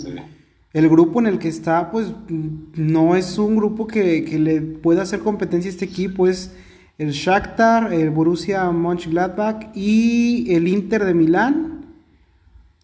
El 0.72 0.88
grupo 0.90 1.20
en 1.20 1.26
el 1.26 1.38
que 1.38 1.48
está, 1.48 1.90
pues 1.90 2.08
no 2.28 3.16
es 3.16 3.38
un 3.38 3.56
grupo 3.56 3.86
que, 3.86 4.24
que 4.24 4.38
le 4.38 4.60
pueda 4.60 5.02
hacer 5.02 5.20
competencia 5.20 5.70
a 5.70 5.72
este 5.72 5.86
equipo, 5.86 6.26
es 6.26 6.54
el 6.98 7.12
Shakhtar, 7.12 7.94
el 7.94 8.10
Borussia 8.10 8.70
Mönchengladbach 8.70 9.74
y 9.74 10.52
el 10.54 10.68
Inter 10.68 11.04
de 11.04 11.14
Milán. 11.14 11.86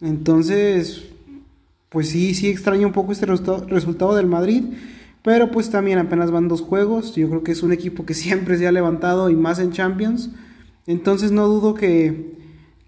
Entonces, 0.01 1.03
pues 1.89 2.09
sí, 2.09 2.33
sí 2.33 2.49
extraño 2.49 2.87
un 2.87 2.93
poco 2.93 3.11
este 3.11 3.27
resultado, 3.27 4.15
del 4.15 4.25
Madrid, 4.25 4.63
pero 5.23 5.49
pues 5.51 5.71
también 5.71 5.97
apenas 5.97 6.31
van 6.31 6.47
dos 6.47 6.61
juegos. 6.61 7.15
Yo 7.15 7.29
creo 7.29 7.43
que 7.43 7.53
es 7.53 7.63
un 7.63 7.71
equipo 7.71 8.05
que 8.05 8.13
siempre 8.13 8.57
se 8.57 8.67
ha 8.67 8.71
levantado 8.71 9.29
y 9.29 9.35
más 9.35 9.59
en 9.59 9.71
Champions. 9.71 10.29
Entonces 10.85 11.31
no 11.31 11.47
dudo 11.47 11.73
que, 11.73 12.37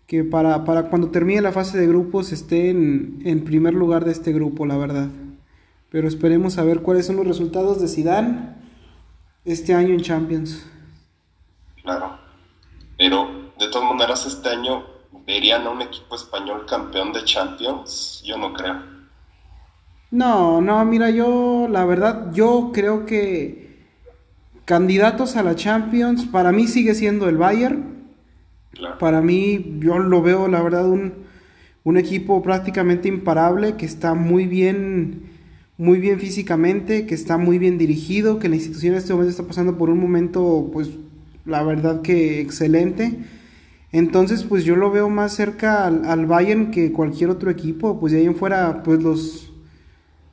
que 0.06 0.24
para, 0.24 0.66
para 0.66 0.90
cuando 0.90 1.10
termine 1.10 1.42
la 1.42 1.54
fase 1.54 1.78
de 1.78 1.88
grupos 1.88 2.32
esté 2.32 2.70
en, 2.70 3.22
en 3.26 3.46
primer 3.46 3.74
lugar 3.74 4.04
de 4.06 4.12
este 4.12 4.34
grupo, 4.34 4.66
la 4.66 4.78
verdad. 4.78 5.10
Pero 5.90 6.08
esperemos 6.08 6.58
a 6.58 6.64
ver 6.64 6.82
cuáles 6.82 7.06
son 7.06 7.16
los 7.16 7.26
resultados 7.26 7.82
de 7.82 7.88
Zidane 7.88 8.54
este 9.46 9.74
año 9.74 9.94
en 9.94 10.02
Champions. 10.02 10.66
Claro. 11.82 12.20
Pero 12.98 13.52
de 13.58 13.70
todas 13.70 13.90
maneras 13.90 14.26
este 14.26 14.50
año 14.50 14.84
verían 15.26 15.66
a 15.66 15.70
un 15.70 15.82
equipo 15.82 16.16
español 16.16 16.66
campeón 16.68 17.14
de 17.14 17.24
Champions, 17.24 18.22
yo 18.26 18.38
no 18.38 18.52
creo. 18.54 18.95
No, 20.16 20.62
no, 20.62 20.86
mira, 20.86 21.10
yo 21.10 21.68
la 21.70 21.84
verdad, 21.84 22.32
yo 22.32 22.72
creo 22.74 23.06
que 23.06 23.84
candidatos 24.64 25.36
a 25.36 25.44
la 25.44 25.56
Champions, 25.56 26.26
para 26.26 26.54
mí 26.54 26.68
sigue 26.68 26.96
siendo 26.96 27.28
el 27.28 27.36
Bayern. 27.36 27.84
Para 28.98 29.20
mí, 29.20 29.76
yo 29.80 30.00
lo 30.00 30.22
veo, 30.22 30.48
la 30.48 30.62
verdad, 30.64 30.88
un, 30.88 31.16
un 31.84 31.98
equipo 31.98 32.42
prácticamente 32.42 33.10
imparable, 33.10 33.76
que 33.76 33.86
está 33.86 34.14
muy 34.14 34.48
bien, 34.48 35.24
muy 35.78 36.00
bien 36.00 36.18
físicamente, 36.18 37.06
que 37.06 37.14
está 37.14 37.38
muy 37.38 37.60
bien 37.60 37.78
dirigido, 37.78 38.40
que 38.40 38.48
la 38.48 38.56
institución 38.56 38.94
en 38.94 39.00
este 39.00 39.12
momento 39.12 39.32
está 39.32 39.44
pasando 39.44 39.78
por 39.78 39.90
un 39.90 40.00
momento, 40.00 40.70
pues, 40.72 40.92
la 41.44 41.62
verdad 41.62 42.02
que 42.02 42.40
excelente. 42.40 43.20
Entonces, 43.92 44.46
pues 44.46 44.64
yo 44.64 44.78
lo 44.78 44.92
veo 44.92 45.10
más 45.10 45.34
cerca 45.34 45.86
al, 45.86 46.26
Bayern 46.26 46.72
que 46.72 46.94
cualquier 46.94 47.30
otro 47.30 47.52
equipo. 47.52 48.00
Pues 48.00 48.14
de 48.14 48.20
ahí 48.20 48.26
en 48.26 48.36
fuera, 48.36 48.82
pues 48.82 49.04
los, 49.04 49.45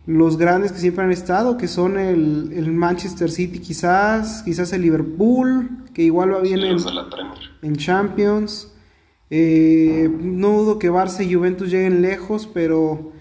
los 0.07 0.37
grandes 0.37 0.73
que 0.73 0.79
siempre 0.79 1.05
han 1.05 1.13
estado, 1.13 1.57
que 1.57 1.69
son 1.69 1.99
el, 1.99 2.73
Manchester 2.73 3.31
City 3.31 3.61
quizás, 3.61 4.43
quizás 4.43 4.73
el 4.73 4.83
Liverpool, 4.83 5.85
que 5.95 6.03
igual 6.03 6.35
va 6.35 6.41
bien 6.41 6.61
en, 7.63 7.77
Champions. 7.77 8.73
Eh, 9.31 10.11
no 10.21 10.59
dudo 10.59 10.79
que 10.79 10.91
Barça 10.91 11.25
y 11.25 11.33
Juventus 11.33 11.71
lleguen 11.71 12.03
lejos, 12.03 12.49
pero 12.53 13.13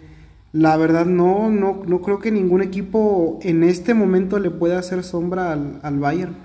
la 0.53 0.75
verdad 0.75 1.05
no, 1.05 1.49
no, 1.49 1.83
no 1.85 2.01
creo 2.01 2.19
que 2.19 2.31
ningún 2.31 2.61
equipo 2.61 3.39
en 3.43 3.63
este 3.63 3.93
momento 3.93 4.39
le 4.39 4.49
pueda 4.49 4.79
hacer 4.79 5.03
sombra 5.03 5.53
al, 5.53 5.79
al 5.83 5.99
Bayern. 5.99 6.35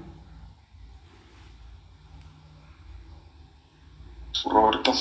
Roberto? 4.44 4.92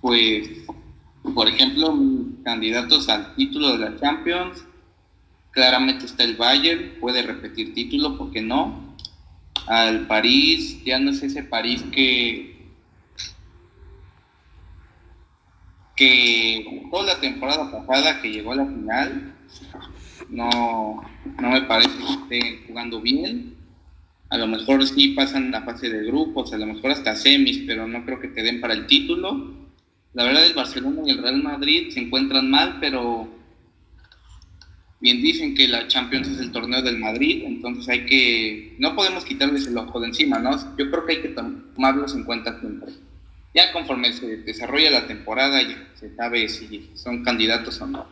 Pues, 0.00 0.48
por 1.34 1.48
ejemplo, 1.48 1.96
candidatos 2.44 3.08
al 3.08 3.34
título 3.34 3.72
de 3.72 3.78
la 3.78 3.98
Champions, 3.98 4.64
claramente 5.50 6.06
está 6.06 6.24
el 6.24 6.36
Bayern, 6.36 6.94
puede 7.00 7.22
repetir 7.22 7.74
título, 7.74 8.16
¿por 8.16 8.30
qué 8.30 8.42
no? 8.42 8.96
Al 9.66 10.06
París, 10.06 10.82
ya 10.84 10.98
no 10.98 11.10
es 11.10 11.22
ese 11.22 11.42
París 11.42 11.84
que 11.92 12.56
que 15.96 16.86
toda 16.92 17.14
la 17.14 17.20
temporada 17.20 17.72
pasada 17.72 18.22
que 18.22 18.30
llegó 18.30 18.52
a 18.52 18.56
la 18.56 18.66
final 18.66 19.34
no, 20.28 21.02
no 21.40 21.50
me 21.50 21.62
parece 21.62 21.90
que 21.98 22.12
esté 22.12 22.64
jugando 22.68 23.00
bien 23.00 23.58
a 24.30 24.36
lo 24.36 24.46
mejor 24.46 24.86
sí 24.86 25.08
pasan 25.08 25.50
la 25.50 25.62
fase 25.62 25.88
de 25.88 26.04
grupos, 26.04 26.52
a 26.52 26.58
lo 26.58 26.66
mejor 26.66 26.90
hasta 26.90 27.16
semis, 27.16 27.62
pero 27.66 27.86
no 27.86 28.04
creo 28.04 28.20
que 28.20 28.28
te 28.28 28.42
den 28.42 28.60
para 28.60 28.74
el 28.74 28.86
título. 28.86 29.67
La 30.18 30.24
verdad 30.24 30.46
el 30.46 30.54
Barcelona 30.54 31.02
y 31.06 31.10
el 31.10 31.22
Real 31.22 31.40
Madrid 31.44 31.92
se 31.92 32.00
encuentran 32.00 32.50
mal, 32.50 32.78
pero 32.80 33.28
bien 34.98 35.22
dicen 35.22 35.54
que 35.54 35.68
la 35.68 35.86
Champions 35.86 36.26
es 36.26 36.40
el 36.40 36.50
torneo 36.50 36.82
del 36.82 36.98
Madrid, 36.98 37.44
entonces 37.46 37.88
hay 37.88 38.04
que, 38.04 38.74
no 38.80 38.96
podemos 38.96 39.24
quitarles 39.24 39.68
el 39.68 39.78
ojo 39.78 40.00
de 40.00 40.08
encima, 40.08 40.40
¿no? 40.40 40.56
Yo 40.76 40.90
creo 40.90 41.06
que 41.06 41.12
hay 41.12 41.22
que 41.22 41.28
tomarlos 41.28 42.16
en 42.16 42.24
cuenta 42.24 42.58
siempre. 42.58 42.94
Ya 43.54 43.72
conforme 43.72 44.12
se 44.12 44.38
desarrolla 44.38 44.90
la 44.90 45.06
temporada, 45.06 45.62
ya 45.62 45.88
se 45.94 46.12
sabe 46.16 46.48
si 46.48 46.90
son 46.94 47.22
candidatos 47.22 47.80
o 47.80 47.86
no. 47.86 48.04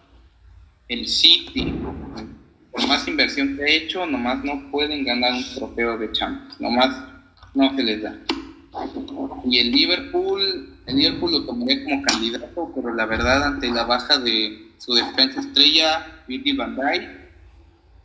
El 0.87 1.09
City, 1.09 1.75
por 2.71 2.87
más 2.87 3.09
inversión 3.09 3.57
que 3.57 3.65
he 3.65 3.77
hecho, 3.79 4.07
nomás 4.07 4.45
no 4.45 4.71
pueden 4.71 5.05
ganar 5.05 5.33
un 5.33 5.45
trofeo 5.57 5.99
de 5.99 6.13
Champions, 6.13 6.61
nomás 6.61 7.03
no 7.53 7.75
se 7.75 7.83
les 7.83 8.01
da. 8.01 8.17
Y 9.45 9.59
el 9.59 9.73
Liverpool, 9.73 10.76
el 10.87 10.97
Liverpool 10.97 11.33
lo 11.33 11.45
tomaría 11.45 11.85
como 11.85 12.03
candidato, 12.03 12.73
pero 12.75 12.95
la 12.95 13.07
verdad 13.07 13.43
ante 13.43 13.69
la 13.71 13.85
baja 13.85 14.19
de 14.19 14.71
su 14.79 14.95
defensa 14.95 15.41
estrella, 15.41 16.23
Virgil 16.29 16.57
van 16.57 16.77
Dijk, 16.77 17.09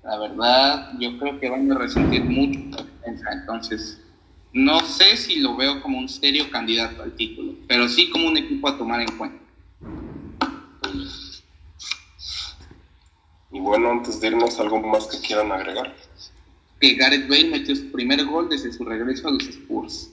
la 0.03 0.17
verdad 0.17 0.91
yo 0.99 1.17
creo 1.19 1.39
que 1.39 1.49
van 1.49 1.71
a 1.71 1.77
resentir 1.77 2.23
mucho 2.23 2.59
la 2.71 2.83
defensa, 2.83 3.31
entonces 3.33 4.01
no 4.53 4.79
sé 4.81 5.15
si 5.15 5.39
lo 5.39 5.55
veo 5.55 5.81
como 5.81 5.99
un 5.99 6.09
serio 6.09 6.49
candidato 6.49 7.03
al 7.03 7.15
título, 7.15 7.53
pero 7.67 7.87
sí 7.87 8.09
como 8.09 8.27
un 8.27 8.37
equipo 8.37 8.67
a 8.67 8.77
tomar 8.77 9.01
en 9.01 9.17
cuenta. 9.17 9.37
Y 13.53 13.59
bueno, 13.59 13.91
antes 13.91 14.19
de 14.19 14.27
irnos, 14.27 14.59
¿algo 14.59 14.79
más 14.79 15.07
que 15.07 15.19
quieran 15.19 15.51
agregar? 15.51 15.93
Que 16.79 16.95
Gareth 16.95 17.27
Bale 17.29 17.49
metió 17.49 17.75
su 17.75 17.91
primer 17.91 18.25
gol 18.25 18.49
desde 18.49 18.73
su 18.73 18.83
regreso 18.85 19.27
a 19.27 19.31
los 19.31 19.43
Spurs 19.43 20.11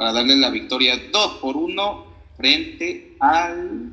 para 0.00 0.14
darle 0.14 0.34
la 0.36 0.48
victoria 0.48 0.98
2 1.12 1.32
por 1.42 1.58
1 1.58 2.04
frente 2.38 3.16
al. 3.20 3.90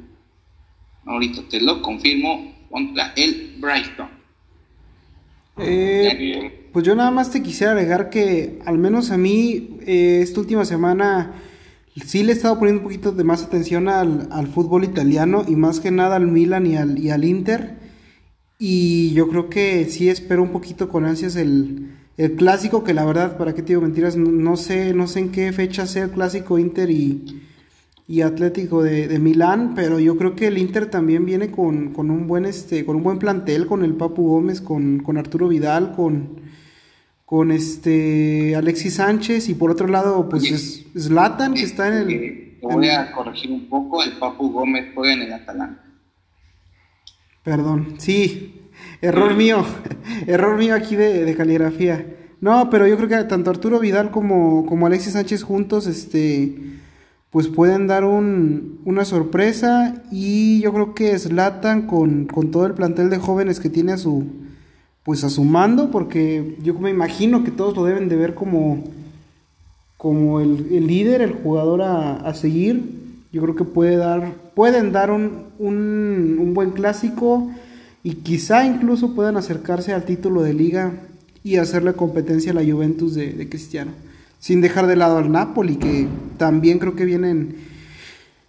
Ahorita 1.06 1.42
te 1.50 1.60
lo 1.60 1.82
confirmo, 1.82 2.56
contra 2.70 3.12
el 3.18 3.58
Brighton. 3.60 4.08
Eh, 5.58 6.70
pues 6.72 6.86
yo 6.86 6.96
nada 6.96 7.12
más 7.12 7.30
te 7.30 7.44
quisiera 7.44 7.74
agregar 7.74 8.10
que, 8.10 8.58
al 8.66 8.78
menos 8.78 9.12
a 9.12 9.18
mí, 9.18 9.80
eh, 9.86 10.22
esta 10.24 10.40
última 10.40 10.64
semana 10.64 11.34
sí 12.06 12.24
le 12.24 12.32
he 12.32 12.36
estado 12.36 12.58
poniendo 12.58 12.84
un 12.84 12.86
poquito 12.86 13.12
de 13.12 13.26
más 13.26 13.44
atención 13.44 13.90
al, 13.90 14.30
al 14.32 14.48
fútbol 14.48 14.86
italiano 14.86 15.44
y 15.46 15.58
más 15.58 15.82
que 15.82 15.92
nada 15.92 16.16
al 16.16 16.28
Milan 16.28 16.68
y 16.68 16.78
al, 16.78 16.98
y 17.00 17.10
al 17.10 17.26
Inter. 17.26 17.80
Y 18.60 19.12
yo 19.12 19.28
creo 19.28 19.50
que 19.50 19.84
sí 19.90 20.08
espero 20.08 20.42
un 20.42 20.54
poquito 20.54 20.88
con 20.88 21.04
ansias 21.04 21.36
el, 21.36 21.97
el 22.18 22.36
clásico, 22.36 22.84
que 22.84 22.96
la 22.96 23.06
verdad, 23.06 23.38
para 23.38 23.54
qué 23.54 23.62
te 23.62 23.70
digo 23.70 23.82
mentiras, 23.82 24.18
no, 24.18 24.58
sé, 24.58 24.94
no 24.94 25.08
sé 25.08 25.20
en 25.20 25.32
qué 25.32 25.54
fecha 25.54 25.86
sea 25.86 26.06
el 26.06 26.12
clásico 26.12 26.58
Inter 26.58 26.90
y, 26.90 27.44
y 28.08 28.22
Atlético 28.22 28.82
de, 28.82 29.08
de, 29.08 29.20
Milán, 29.20 29.74
pero 29.76 30.00
yo 30.00 30.18
creo 30.18 30.36
que 30.36 30.48
el 30.48 30.58
Inter 30.58 30.90
también 30.90 31.26
viene 31.26 31.52
con, 31.52 31.94
con, 31.94 32.10
un 32.10 32.26
buen 32.26 32.46
este, 32.46 32.86
con 32.86 32.96
un 32.96 33.04
buen 33.04 33.20
plantel, 33.20 33.68
con 33.68 33.84
el 33.84 33.94
Papu 33.94 34.28
Gómez, 34.28 34.62
con, 34.62 35.00
con 35.00 35.18
Arturo 35.18 35.48
Vidal, 35.48 35.94
con, 35.96 36.42
con 37.24 37.52
este 37.52 38.56
Alexis 38.56 38.96
Sánchez, 38.96 39.50
y 39.50 39.54
por 39.54 39.70
otro 39.70 39.88
lado, 39.88 40.28
pues 40.28 40.52
es 40.52 40.88
Zlatan, 40.98 41.54
que 41.54 41.64
está 41.64 41.88
en 41.88 42.10
el. 42.10 42.58
voy 42.64 42.90
a 42.90 43.12
corregir 43.12 43.52
un 43.52 43.70
poco, 43.70 44.04
el 44.04 44.14
Papu 44.14 44.52
Gómez 44.52 44.92
juega 44.96 45.14
en 45.14 45.22
el 45.22 45.34
Atalanta. 45.34 45.84
Perdón, 47.44 47.94
sí, 48.00 48.67
error 49.02 49.36
mío, 49.36 49.66
error 50.28 50.58
mío 50.58 50.76
aquí 50.76 50.96
de, 50.96 51.34
caligrafía. 51.36 52.06
No, 52.40 52.70
pero 52.70 52.88
yo 52.88 52.98
creo 52.98 53.10
que 53.10 53.24
tanto 53.26 53.50
Arturo 53.50 53.80
Vidal 53.80 54.12
como, 54.12 54.66
como 54.66 54.86
Alexis 54.86 55.14
Sánchez 55.14 55.44
juntos, 55.44 55.88
este, 55.88 56.56
pues 57.32 57.48
pueden 57.48 57.88
dar 57.88 58.04
un, 58.04 58.80
una 58.86 59.06
sorpresa 59.06 60.04
y 60.12 60.62
yo 60.62 60.72
creo 60.74 60.94
que 60.94 61.18
Slatan 61.18 61.88
con, 61.88 62.26
con 62.26 62.52
todo 62.52 62.66
el 62.68 62.74
plantel 62.74 63.10
de 63.10 63.18
jóvenes 63.18 63.60
que 63.60 63.70
tiene 63.70 63.94
a 63.94 63.98
su, 63.98 64.26
pues 65.04 65.24
a 65.24 65.30
su 65.30 65.44
mando, 65.44 65.90
porque 65.90 66.58
yo 66.62 66.76
me 66.76 66.92
imagino 66.92 67.44
que 67.44 67.52
todos 67.52 67.76
lo 67.76 67.86
deben 67.86 68.08
de 68.08 68.16
ver 68.18 68.36
como, 68.36 68.84
como 69.98 70.40
el, 70.40 70.86
líder, 70.86 71.22
el 71.22 71.34
jugador 71.34 71.82
a, 71.82 72.18
a 72.18 72.34
seguir 72.36 73.08
yo 73.32 73.42
creo 73.42 73.56
que 73.56 73.66
puede 73.66 73.98
dar, 73.98 74.34
pueden 74.56 74.92
dar 74.92 75.12
un, 75.12 75.48
un, 75.60 76.54
buen 76.54 76.72
clásico 76.72 77.52
y 78.04 78.16
quizá 78.16 78.66
incluso 78.66 79.16
puedan 79.16 79.38
acercarse 79.38 79.94
al 79.94 80.06
título 80.06 80.42
de 80.42 80.54
liga 80.54 80.94
y 81.44 81.58
hacerle 81.58 81.94
competencia 81.94 82.52
a 82.52 82.56
la 82.56 82.64
Juventus 82.64 83.16
de, 83.16 83.48
Cristiano. 83.50 83.92
Sin 84.40 84.62
dejar 84.62 84.88
de 84.88 84.96
lado 84.96 85.18
al 85.18 85.32
Napoli, 85.32 85.78
que 85.78 86.08
también 86.38 86.80
creo 86.80 86.96
que 86.96 87.06
vienen 87.06 87.56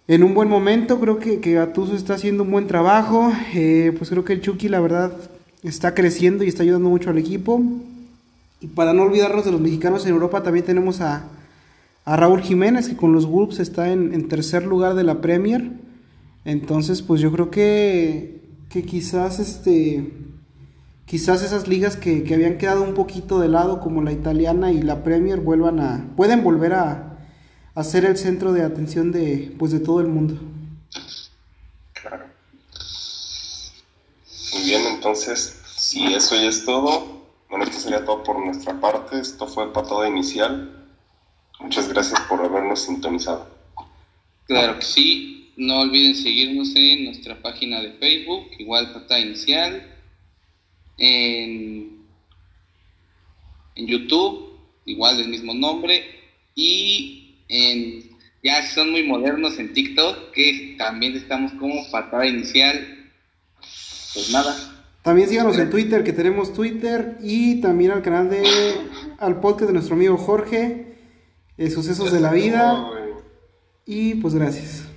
en 0.07 0.23
un 0.23 0.33
buen 0.33 0.49
momento. 0.49 0.99
Creo 0.99 1.17
que, 1.17 1.39
que 1.39 1.53
Gattuso 1.53 1.95
está 1.95 2.13
haciendo 2.13 2.43
un 2.43 2.51
buen 2.51 2.67
trabajo. 2.67 3.31
Eh, 3.53 3.93
pues 3.97 4.09
creo 4.09 4.23
que 4.23 4.33
el 4.33 4.41
Chucky, 4.41 4.69
la 4.69 4.79
verdad, 4.79 5.13
está 5.63 5.93
creciendo 5.93 6.43
y 6.43 6.47
está 6.47 6.63
ayudando 6.63 6.89
mucho 6.89 7.09
al 7.09 7.17
equipo. 7.17 7.61
Y 8.61 8.67
para 8.67 8.93
no 8.93 9.03
olvidarnos 9.03 9.45
de 9.45 9.51
los 9.51 9.61
mexicanos 9.61 10.05
en 10.05 10.11
Europa, 10.11 10.43
también 10.43 10.65
tenemos 10.65 11.01
a, 11.01 11.23
a 12.05 12.15
Raúl 12.17 12.41
Jiménez, 12.41 12.89
que 12.89 12.97
con 12.97 13.13
los 13.13 13.25
Wolves 13.25 13.59
está 13.59 13.91
en, 13.91 14.13
en 14.13 14.27
tercer 14.27 14.65
lugar 14.65 14.93
de 14.95 15.03
la 15.03 15.21
Premier. 15.21 15.71
Entonces, 16.45 17.01
pues 17.01 17.21
yo 17.21 17.31
creo 17.31 17.49
que, 17.49 18.38
que 18.69 18.83
quizás 18.83 19.39
este 19.39 20.13
quizás 21.05 21.41
esas 21.41 21.67
ligas 21.67 21.95
que, 21.97 22.23
que, 22.23 22.35
habían 22.35 22.59
quedado 22.59 22.83
un 22.83 22.93
poquito 22.93 23.39
de 23.39 23.47
lado, 23.47 23.79
como 23.79 24.03
la 24.03 24.11
italiana 24.11 24.71
y 24.71 24.81
la 24.81 25.03
Premier, 25.03 25.39
vuelvan 25.39 25.79
a. 25.79 26.05
pueden 26.15 26.43
volver 26.43 26.73
a, 26.73 27.17
a 27.73 27.83
ser 27.83 28.05
el 28.05 28.15
centro 28.15 28.53
de 28.53 28.63
atención 28.63 29.11
de 29.11 29.55
pues 29.57 29.71
de 29.71 29.79
todo 29.79 30.01
el 30.01 30.07
mundo. 30.07 30.39
Claro. 31.93 32.25
Muy 34.53 34.63
bien, 34.63 34.85
entonces, 34.85 35.59
si 35.75 36.13
eso 36.13 36.35
ya 36.35 36.49
es 36.49 36.63
todo, 36.63 37.23
bueno, 37.49 37.65
esto 37.65 37.79
sería 37.79 38.05
todo 38.05 38.23
por 38.23 38.45
nuestra 38.45 38.79
parte. 38.79 39.19
Esto 39.19 39.47
fue 39.47 39.73
Patada 39.73 40.07
Inicial. 40.07 40.87
Muchas 41.59 41.89
gracias 41.89 42.19
por 42.21 42.39
habernos 42.45 42.81
sintonizado. 42.81 43.47
Claro 44.45 44.77
que 44.77 44.85
sí. 44.85 45.38
No 45.59 45.81
olviden 45.81 46.15
seguirnos 46.15 46.73
en 46.73 47.03
nuestra 47.03 47.41
página 47.41 47.81
de 47.81 47.91
Facebook, 47.91 48.47
igual 48.57 48.93
Patada 48.93 49.19
Inicial, 49.19 49.85
en, 50.97 51.97
en 53.75 53.87
YouTube, 53.87 54.57
igual 54.85 55.17
del 55.17 55.27
mismo 55.27 55.53
nombre, 55.53 56.01
y 56.55 57.35
en, 57.49 58.09
ya 58.41 58.65
son 58.67 58.91
muy 58.91 59.03
modernos 59.03 59.59
en 59.59 59.73
TikTok, 59.73 60.31
que 60.31 60.75
también 60.77 61.17
estamos 61.17 61.51
como 61.59 61.91
Patada 61.91 62.25
Inicial. 62.25 63.11
Pues 64.13 64.31
nada. 64.31 64.55
También 65.01 65.27
síganos 65.27 65.57
en 65.57 65.69
Twitter, 65.69 66.05
que 66.05 66.13
tenemos 66.13 66.53
Twitter, 66.53 67.17
y 67.21 67.59
también 67.59 67.91
al 67.91 68.01
canal 68.01 68.29
de, 68.29 68.45
al 69.17 69.41
podcast 69.41 69.67
de 69.67 69.73
nuestro 69.73 69.95
amigo 69.95 70.15
Jorge, 70.15 70.95
eh, 71.57 71.69
Sucesos 71.69 72.13
de 72.13 72.21
la 72.21 72.31
Vida. 72.31 72.91
Y 73.85 74.15
pues 74.15 74.35
gracias. 74.35 74.88